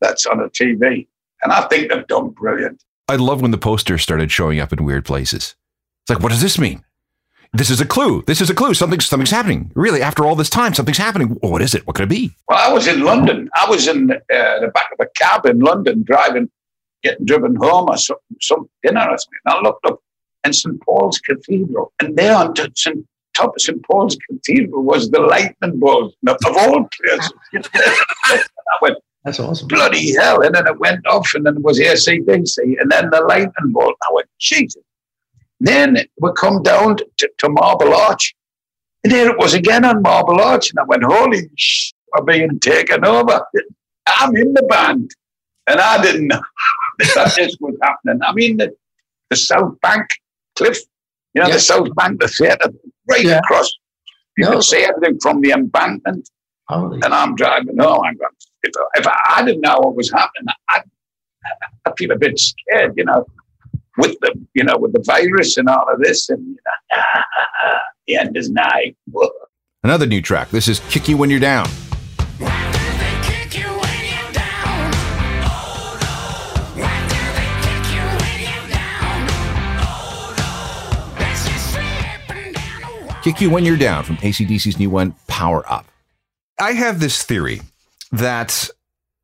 that's 0.00 0.26
on 0.26 0.40
a 0.40 0.48
TV. 0.48 1.06
And 1.42 1.52
I 1.52 1.62
think 1.62 1.90
they've 1.90 2.06
done 2.06 2.30
brilliant. 2.30 2.82
I 3.08 3.16
love 3.16 3.42
when 3.42 3.50
the 3.50 3.58
posters 3.58 4.02
started 4.02 4.30
showing 4.30 4.60
up 4.60 4.72
in 4.72 4.84
weird 4.84 5.04
places. 5.04 5.56
It's 6.02 6.10
like, 6.10 6.22
what 6.22 6.30
does 6.30 6.40
this 6.40 6.58
mean? 6.58 6.84
This 7.52 7.68
is 7.68 7.80
a 7.80 7.86
clue. 7.86 8.22
This 8.26 8.40
is 8.40 8.48
a 8.48 8.54
clue. 8.54 8.74
Something, 8.74 9.00
something's 9.00 9.30
happening. 9.30 9.72
Really, 9.74 10.02
after 10.02 10.24
all 10.24 10.36
this 10.36 10.50
time, 10.50 10.72
something's 10.72 10.98
happening. 10.98 11.28
what 11.40 11.62
is 11.62 11.74
it? 11.74 11.84
What 11.86 11.96
could 11.96 12.04
it 12.04 12.08
be? 12.08 12.30
Well, 12.48 12.58
I 12.58 12.72
was 12.72 12.86
in 12.86 13.00
London. 13.00 13.50
I 13.56 13.68
was 13.68 13.88
in 13.88 14.10
uh, 14.12 14.16
the 14.28 14.70
back 14.72 14.92
of 14.92 15.04
a 15.04 15.08
cab 15.16 15.46
in 15.46 15.58
London, 15.58 16.04
driving, 16.04 16.48
getting 17.02 17.26
driven 17.26 17.56
home 17.56 17.88
or 17.88 17.96
some, 17.96 18.18
some 18.40 18.70
dinner 18.84 19.00
or 19.00 19.18
something. 19.18 19.38
And 19.46 19.54
I 19.54 19.60
looked 19.62 19.84
up, 19.86 19.98
and 20.44 20.54
St 20.54 20.80
Paul's 20.82 21.18
Cathedral, 21.18 21.92
and 22.00 22.16
there 22.16 22.36
on 22.36 22.54
t- 22.54 22.70
St. 22.76 23.04
top 23.34 23.56
of 23.56 23.60
St 23.60 23.82
Paul's 23.84 24.16
Cathedral 24.30 24.84
was 24.84 25.10
the 25.10 25.20
lightning 25.20 25.80
bolt 25.80 26.14
of, 26.28 26.36
of 26.46 26.56
all 26.56 26.88
places. 27.02 27.32
I 27.74 28.42
went, 28.80 28.96
that's 29.24 29.40
awesome. 29.40 29.68
Bloody 29.68 30.14
hell. 30.14 30.40
And 30.42 30.54
then 30.54 30.66
it 30.68 30.78
went 30.78 31.04
off, 31.06 31.28
and 31.34 31.44
then 31.44 31.56
it 31.56 31.62
was 31.62 31.80
ACDC, 31.80 32.58
and 32.80 32.90
then 32.90 33.10
the 33.10 33.22
lightning 33.22 33.72
bolt. 33.72 33.96
I 34.08 34.12
went, 34.14 34.28
Jesus. 34.38 34.82
Then 35.60 35.98
we 36.18 36.30
come 36.36 36.62
down 36.62 36.96
to, 37.18 37.30
to 37.38 37.48
Marble 37.50 37.94
Arch. 37.94 38.34
And 39.04 39.12
there 39.12 39.30
it 39.30 39.38
was 39.38 39.54
again 39.54 39.84
on 39.84 40.02
Marble 40.02 40.40
Arch. 40.40 40.70
And 40.70 40.78
I 40.78 40.84
went, 40.84 41.04
holy 41.04 41.50
sh, 41.56 41.92
I'm 42.16 42.24
being 42.24 42.58
taken 42.60 43.04
over. 43.04 43.42
I'm 44.06 44.34
in 44.36 44.54
the 44.54 44.62
band. 44.62 45.10
And 45.66 45.78
I 45.78 46.02
didn't 46.02 46.28
know 46.28 46.40
that 46.98 47.34
this 47.36 47.56
was 47.60 47.76
happening. 47.82 48.20
I 48.22 48.32
mean, 48.32 48.56
the, 48.56 48.74
the 49.28 49.36
South 49.36 49.78
Bank 49.82 50.06
cliff, 50.56 50.78
you 51.34 51.42
know, 51.42 51.48
yeah. 51.48 51.54
the 51.54 51.60
South 51.60 51.94
Bank, 51.94 52.20
the 52.20 52.28
theatre, 52.28 52.72
right 53.08 53.22
yeah. 53.22 53.38
across. 53.38 53.70
You 54.36 54.46
no. 54.46 54.52
could 54.52 54.64
see 54.64 54.82
everything 54.82 55.20
from 55.20 55.42
the 55.42 55.52
embankment. 55.52 56.28
Holy. 56.68 57.00
And 57.04 57.12
I'm 57.12 57.34
driving 57.34 57.78
home. 57.78 58.02
I'm 58.04 58.16
going, 58.16 58.30
if, 58.62 58.72
if 58.94 59.06
I, 59.06 59.36
I, 59.36 59.44
didn't 59.44 59.60
know 59.60 59.78
what 59.78 59.96
was 59.96 60.10
happening, 60.10 60.54
I, 60.68 60.82
I 61.84 61.92
feel 61.98 62.12
a 62.12 62.16
bit 62.18 62.38
scared, 62.38 62.94
you 62.96 63.04
know 63.04 63.26
with 64.00 64.18
the 64.20 64.34
you 64.54 64.64
know 64.64 64.76
with 64.78 64.92
the 64.92 65.02
virus 65.04 65.56
and 65.56 65.68
all 65.68 65.86
of 65.92 66.00
this, 66.00 66.28
and 66.28 66.44
you 66.44 66.56
know, 66.66 66.98
the 68.06 68.16
end 68.16 68.36
is 68.36 68.50
nigh. 68.50 68.94
Another 69.82 70.06
new 70.06 70.22
track. 70.22 70.50
This 70.50 70.68
is 70.68 70.80
"Kick 70.90 71.08
You 71.08 71.16
When 71.16 71.30
You're 71.30 71.40
Down." 71.40 71.68
Kick 83.22 83.42
You 83.42 83.50
When 83.50 83.66
You're 83.66 83.76
Down 83.76 84.02
from 84.02 84.16
ACDC's 84.16 84.78
new 84.78 84.88
one, 84.88 85.14
Power 85.28 85.62
Up. 85.70 85.84
I 86.58 86.72
have 86.72 87.00
this 87.00 87.22
theory 87.22 87.60
that 88.10 88.70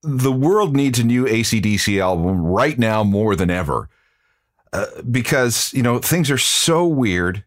the 0.02 0.30
world 0.30 0.76
needs 0.76 0.98
a 0.98 1.04
new 1.04 1.24
ACDC 1.24 1.98
album 2.00 2.44
right 2.44 2.78
now 2.78 3.02
more 3.02 3.34
than 3.34 3.50
ever 3.50 3.88
uh, 4.72 4.86
because 5.10 5.72
you 5.72 5.82
know 5.82 5.98
things 5.98 6.30
are 6.30 6.38
so 6.38 6.86
weird 6.86 7.44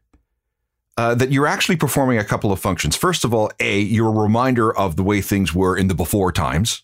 uh, 0.98 1.16
that 1.16 1.32
you're 1.32 1.48
actually 1.48 1.76
performing 1.76 2.18
a 2.18 2.24
couple 2.24 2.52
of 2.52 2.60
functions. 2.60 2.96
First 2.96 3.24
of 3.24 3.34
all, 3.34 3.52
a 3.60 3.80
you're 3.80 4.10
a 4.10 4.22
reminder 4.22 4.76
of 4.76 4.96
the 4.96 5.04
way 5.04 5.22
things 5.22 5.54
were 5.54 5.78
in 5.78 5.88
the 5.88 5.96
before 5.96 6.32
times, 6.32 6.84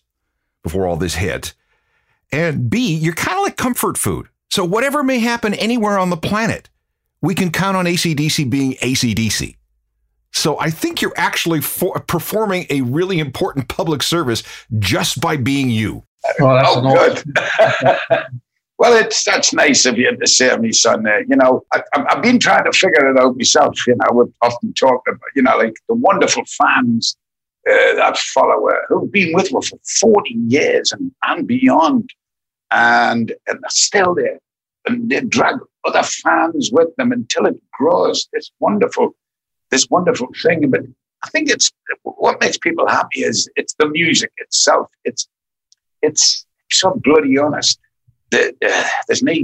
before 0.62 0.86
all 0.86 0.96
this 0.96 1.16
hit, 1.16 1.54
and 2.32 2.70
b 2.70 2.94
you're 2.96 3.14
kind 3.14 3.38
of 3.38 3.44
like 3.44 3.56
comfort 3.56 3.98
food. 3.98 4.28
So 4.50 4.64
whatever 4.64 5.02
may 5.02 5.18
happen 5.18 5.54
anywhere 5.54 5.98
on 5.98 6.10
the 6.10 6.16
planet, 6.16 6.70
we 7.20 7.34
can 7.34 7.50
count 7.50 7.76
on 7.76 7.84
ACDC 7.84 8.48
being 8.48 8.74
ACDC. 8.74 9.56
So 10.32 10.58
I 10.60 10.70
think 10.70 11.00
you're 11.00 11.14
actually 11.16 11.60
for- 11.62 11.98
performing 12.00 12.66
a 12.70 12.82
really 12.82 13.18
important 13.18 13.68
public 13.68 14.02
service 14.02 14.42
just 14.78 15.20
by 15.20 15.36
being 15.36 15.70
you. 15.70 16.04
Well, 16.38 16.62
oh, 16.64 17.14
good. 17.14 17.36
Well, 18.78 18.92
it's 18.92 19.24
that's 19.24 19.54
nice 19.54 19.86
of 19.86 19.96
you 19.96 20.14
to 20.14 20.26
say 20.26 20.54
me, 20.58 20.70
son. 20.72 21.06
You 21.28 21.36
know, 21.36 21.64
I, 21.72 21.82
have 21.94 22.22
been 22.22 22.38
trying 22.38 22.64
to 22.64 22.72
figure 22.72 23.10
it 23.10 23.18
out 23.18 23.36
myself. 23.36 23.86
You 23.86 23.96
know, 23.96 24.12
we've 24.12 24.34
often 24.42 24.74
talked 24.74 25.08
about, 25.08 25.20
you 25.34 25.42
know, 25.42 25.56
like 25.56 25.76
the 25.88 25.94
wonderful 25.94 26.44
fans 26.44 27.16
uh, 27.68 27.94
that 27.94 28.18
follow 28.18 28.68
her 28.68 28.82
who've 28.88 29.10
been 29.10 29.32
with 29.32 29.50
her 29.50 29.62
for 29.62 29.78
40 30.00 30.34
years 30.48 30.92
and, 30.92 31.10
and 31.26 31.46
beyond. 31.46 32.10
And, 32.70 33.32
and 33.46 33.58
they're 33.62 33.70
still 33.70 34.14
there. 34.14 34.40
And 34.86 35.08
they 35.08 35.20
drag 35.20 35.56
other 35.86 36.02
fans 36.02 36.70
with 36.70 36.94
them 36.96 37.12
until 37.12 37.46
it 37.46 37.56
grows 37.78 38.28
this 38.32 38.50
wonderful, 38.60 39.16
this 39.70 39.88
wonderful 39.88 40.28
thing. 40.42 40.70
But 40.70 40.82
I 41.24 41.30
think 41.30 41.48
it's 41.48 41.72
what 42.02 42.40
makes 42.42 42.58
people 42.58 42.86
happy 42.86 43.20
is 43.20 43.48
it's 43.56 43.74
the 43.78 43.88
music 43.88 44.32
itself. 44.36 44.88
It's, 45.04 45.26
it's 46.02 46.44
so 46.70 47.00
bloody 47.02 47.38
honest 47.38 47.80
the, 48.30 48.54
uh, 48.64 48.88
there's 49.06 49.22
no 49.22 49.34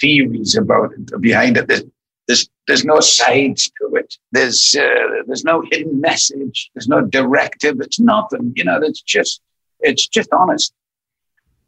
theories 0.00 0.56
about 0.56 0.92
it 0.92 1.20
behind 1.20 1.56
it. 1.56 1.68
There's, 1.68 1.84
there's, 2.26 2.48
there's 2.66 2.84
no 2.84 3.00
sides 3.00 3.70
to 3.80 3.96
it. 3.96 4.16
There's, 4.32 4.74
uh, 4.78 5.22
there's 5.26 5.44
no 5.44 5.62
hidden 5.70 6.00
message. 6.00 6.70
There's 6.74 6.88
no 6.88 7.02
directive. 7.02 7.80
It's 7.80 8.00
nothing. 8.00 8.52
You 8.56 8.64
know, 8.64 8.80
it's 8.82 9.02
just, 9.02 9.40
it's 9.80 10.06
just 10.06 10.32
honest. 10.32 10.72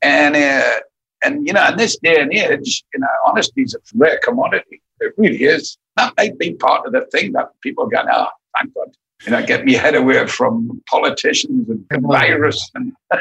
And, 0.02 0.36
uh, 0.36 0.80
and 1.24 1.46
you 1.46 1.52
know, 1.52 1.66
in 1.68 1.76
this 1.76 1.98
day 1.98 2.20
and 2.20 2.32
age, 2.32 2.84
you 2.94 3.00
know, 3.00 3.08
honesty 3.26 3.62
is 3.62 3.74
a 3.74 3.78
rare 3.94 4.20
commodity. 4.22 4.82
It 5.00 5.14
really 5.16 5.44
is. 5.44 5.76
That 5.96 6.14
might 6.16 6.38
be 6.38 6.54
part 6.54 6.86
of 6.86 6.92
the 6.92 7.06
thing 7.12 7.32
that 7.32 7.50
people 7.60 7.86
go, 7.86 7.98
oh, 8.10 8.26
thank 8.56 8.74
God. 8.74 8.94
You 9.24 9.32
know, 9.32 9.44
get 9.44 9.64
me 9.64 9.72
head 9.72 9.94
away 9.94 10.26
from 10.26 10.82
politicians 10.88 11.68
and 11.68 12.02
virus 12.02 12.70
and 12.74 12.92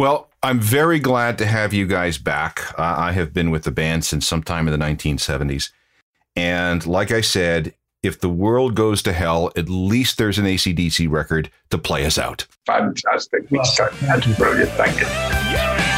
Well, 0.00 0.30
I'm 0.42 0.60
very 0.60 0.98
glad 0.98 1.36
to 1.36 1.46
have 1.46 1.74
you 1.74 1.86
guys 1.86 2.16
back. 2.16 2.72
Uh, 2.78 2.94
I 2.96 3.12
have 3.12 3.34
been 3.34 3.50
with 3.50 3.64
the 3.64 3.70
band 3.70 4.02
since 4.02 4.26
sometime 4.26 4.66
in 4.66 4.72
the 4.72 4.82
1970s. 4.82 5.72
And 6.34 6.86
like 6.86 7.10
I 7.10 7.20
said, 7.20 7.74
if 8.02 8.18
the 8.18 8.30
world 8.30 8.74
goes 8.74 9.02
to 9.02 9.12
hell, 9.12 9.52
at 9.56 9.68
least 9.68 10.16
there's 10.16 10.38
an 10.38 10.46
ACDC 10.46 11.10
record 11.10 11.50
to 11.68 11.76
play 11.76 12.06
us 12.06 12.16
out. 12.16 12.46
Fantastic. 12.64 13.46
That's 13.50 14.38
brilliant. 14.38 14.70
Thank 14.70 15.00
you. 15.00 15.89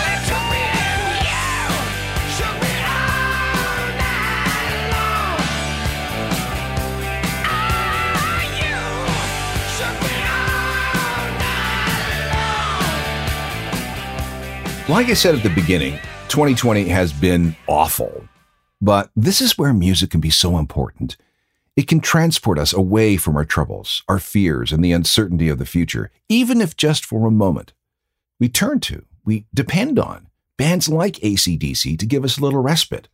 Like 14.88 15.06
I 15.06 15.14
said 15.14 15.36
at 15.36 15.44
the 15.44 15.48
beginning, 15.48 15.92
2020 16.26 16.88
has 16.88 17.12
been 17.12 17.54
awful. 17.68 18.26
But 18.80 19.10
this 19.14 19.40
is 19.40 19.56
where 19.56 19.72
music 19.72 20.10
can 20.10 20.20
be 20.20 20.28
so 20.28 20.58
important. 20.58 21.16
It 21.76 21.86
can 21.86 22.00
transport 22.00 22.58
us 22.58 22.72
away 22.72 23.16
from 23.16 23.36
our 23.36 23.44
troubles, 23.44 24.02
our 24.08 24.18
fears, 24.18 24.72
and 24.72 24.84
the 24.84 24.90
uncertainty 24.90 25.48
of 25.48 25.58
the 25.58 25.66
future, 25.66 26.10
even 26.28 26.60
if 26.60 26.76
just 26.76 27.06
for 27.06 27.28
a 27.28 27.30
moment. 27.30 27.72
We 28.40 28.48
turn 28.48 28.80
to, 28.80 29.04
we 29.24 29.46
depend 29.54 30.00
on 30.00 30.26
bands 30.56 30.88
like 30.88 31.14
ACDC 31.14 31.96
to 32.00 32.06
give 32.06 32.24
us 32.24 32.36
a 32.36 32.42
little 32.42 32.60
respite. 32.60 33.06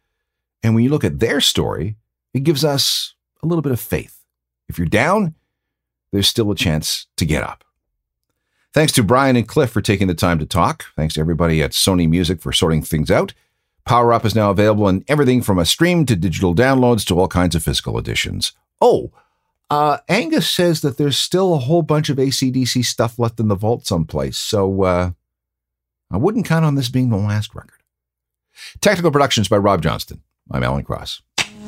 And 0.63 0.75
when 0.75 0.85
you 0.85 0.91
look 0.91 1.05
at 1.05 1.21
their 1.21 1.41
story, 1.43 1.97
it 2.33 2.45
gives 2.45 2.65
us 2.65 3.15
a 3.43 3.47
little 3.47 3.63
bit 3.63 3.73
of 3.73 3.81
faith. 3.81 4.25
If 4.71 4.79
you're 4.79 4.87
down, 4.87 5.35
there's 6.13 6.29
still 6.29 6.51
a 6.51 6.57
chance 6.57 7.09
to 7.19 7.27
get 7.27 7.43
up. 7.43 7.63
Thanks 8.75 8.93
to 8.93 9.03
Brian 9.03 9.37
and 9.37 9.49
Cliff 9.49 9.71
for 9.71 9.81
taking 9.81 10.09
the 10.09 10.15
time 10.15 10.39
to 10.39 10.47
talk. 10.47 10.87
Thanks 10.97 11.15
to 11.15 11.21
everybody 11.21 11.63
at 11.63 11.73
Sony 11.73 12.09
Music 12.09 12.41
for 12.41 12.53
sorting 12.53 12.83
things 12.83 13.11
out. 13.11 13.33
Power 13.85 14.13
Up 14.13 14.27
is 14.27 14.35
now 14.35 14.51
available 14.51 14.89
in 14.89 15.05
everything 15.09 15.41
from 15.41 15.59
a 15.59 15.65
stream 15.65 16.05
to 16.07 16.15
digital 16.15 16.55
downloads 16.55 17.07
to 17.07 17.19
all 17.19 17.29
kinds 17.29 17.55
of 17.55 17.63
physical 17.63 17.97
editions. 17.97 18.53
Oh, 18.81 19.11
uh, 19.71 19.99
Angus 20.09 20.49
says 20.49 20.83
that 20.83 20.99
there's 20.99 21.17
still 21.17 21.55
a 21.55 21.59
whole 21.59 21.83
bunch 21.83 22.11
of 22.11 22.19
ACDC 22.19 22.85
stuff 22.85 23.19
left 23.19 23.41
in 23.41 23.49
the 23.49 23.55
vault 23.55 23.87
someplace, 23.87 24.37
so 24.37 24.83
uh, 24.83 25.11
I 26.11 26.17
wouldn't 26.19 26.47
count 26.47 26.65
on 26.65 26.75
this 26.75 26.91
being 26.91 27.09
the 27.09 27.17
last 27.17 27.55
record. 27.55 27.83
Technical 28.81 29.11
productions 29.11 29.49
by 29.49 29.57
Rob 29.57 29.83
Johnston. 29.83 30.23
I'm 30.51 30.63
Alan 30.63 30.85
Cross. 30.85 31.23